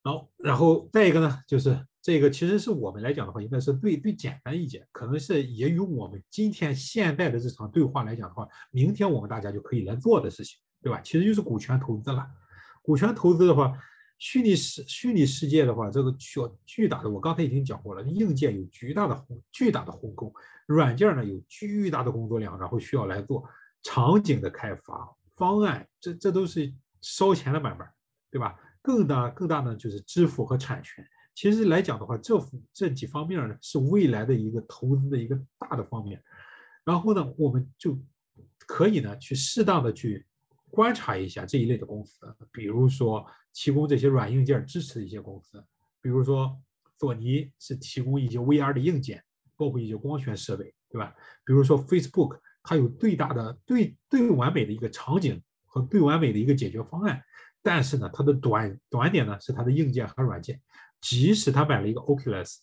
[0.02, 1.86] 好，然后再一个呢，就是。
[2.08, 11.02] 这个其实是我们来讲的话，应该是最最简单一点，可能是也与我们今天现在的这场对话来讲的话，明天我们大家就可以来做的事情，对吧？
[11.02, 12.26] 其实就是股权投资了。
[12.80, 13.78] 股权投资的话，
[14.16, 20.32] 虚拟世虚拟世界的话，这个需要巨大的，我刚才已经讲过了，硬件有巨大的鸿巨大的鸿沟，
[20.64, 23.44] 软件呢有巨大的工作量，然后需要来做
[23.82, 27.86] 场景的开发方案，这这都是烧钱的买卖，
[28.30, 28.58] 对吧？
[28.80, 31.06] 更大更大呢就是支付和产权。
[31.38, 32.36] 其实来讲的话，这
[32.72, 36.20] 这几方面呢是未来的一个投资的一个大的方面。
[36.84, 37.96] 然后呢，我们就
[38.66, 40.26] 可以呢去适当的去
[40.68, 45.64] 观察一下这一类的公司，比如说提供这些软硬件支持的一些公司，
[46.02, 46.60] 比如说
[46.98, 49.22] 索尼是提供一些 VR 的硬件，
[49.56, 51.14] 包括一些光学设备，对吧？
[51.44, 57.22] 比如说 Facebook，它有最大的、最最完美的一个场景和最完美的一个解决方案，
[57.62, 60.60] 但是呢，它的短短点呢是它的硬件和软件。
[61.00, 62.56] 即使他买了一个 Oculus，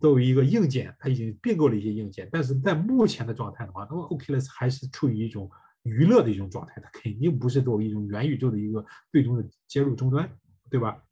[0.00, 5.50] 作为一个硬件，他已经并购了一些硬件，但是在目前的状态的话，那么 Oculus 还是处于一种
[5.82, 10.30] 娱乐的一种状态，它肯定不是作为一种元宇宙的一个最终的接入终端，
[10.70, 11.02] 对吧？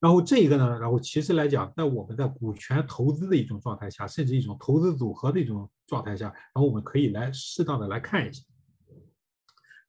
[0.00, 8.42] 然后这一个呢，然后其实来讲，在我们在股权投资的一种状态下，甚至一种投资组合的一种状态下，然后我们可以来适当的来看一下。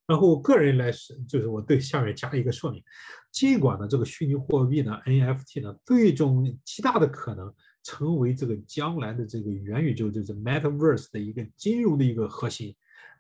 [0.08, 2.84] 然后我个人来是，就是我对下面加一个说明。
[3.32, 7.54] 尽管呢，这个虚拟货币呢，NFT 呢，最终极大的可能
[7.84, 12.76] 成为这个将来的这个元宇宙，就是 Metaverse 的一个金融的一个核心，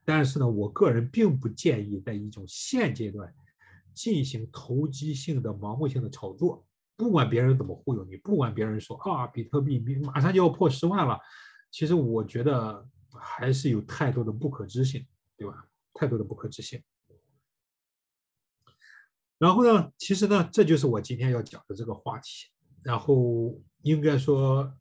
[0.05, 3.33] 但是呢，我个人并不建议在一种现阶段
[3.93, 6.65] 进行投机性的、盲目性的炒作。
[6.95, 11.19] 不管别人怎么忽悠你，不管别人说啊，比特币马上就要破十万了，
[11.71, 15.05] 其实我觉得还是有太多的不可知性，
[15.35, 15.65] 对吧？
[15.95, 16.83] 太多的不可置信。
[19.39, 22.47] 然后呢，其实呢，这就是我今天要讲的这个话题。
[22.83, 24.71] 然后应该说，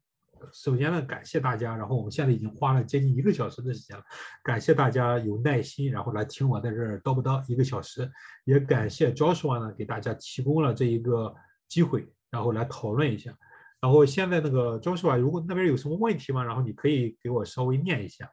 [0.53, 1.75] 首先呢，感谢大家。
[1.75, 4.05] 然后我们现在已经花了接近一个小时的时间了，
[4.43, 8.09] 感谢大家有耐心，然后来听我在这儿叨不叨一个小时。
[8.45, 11.35] 也感谢 Joshua 呢，给大家提供了这一个
[11.67, 13.37] 机会，然后来讨论一下。
[13.81, 16.45] 然后现在那个 Joshua，如果那边有什么问题吗？
[16.45, 18.31] 然后你可以给我稍微念一下。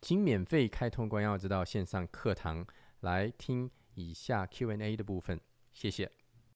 [0.00, 2.66] 请免费开通关耀之道线上课堂
[3.00, 5.40] 来听以下 Q&A 的部分，
[5.72, 6.17] 谢谢。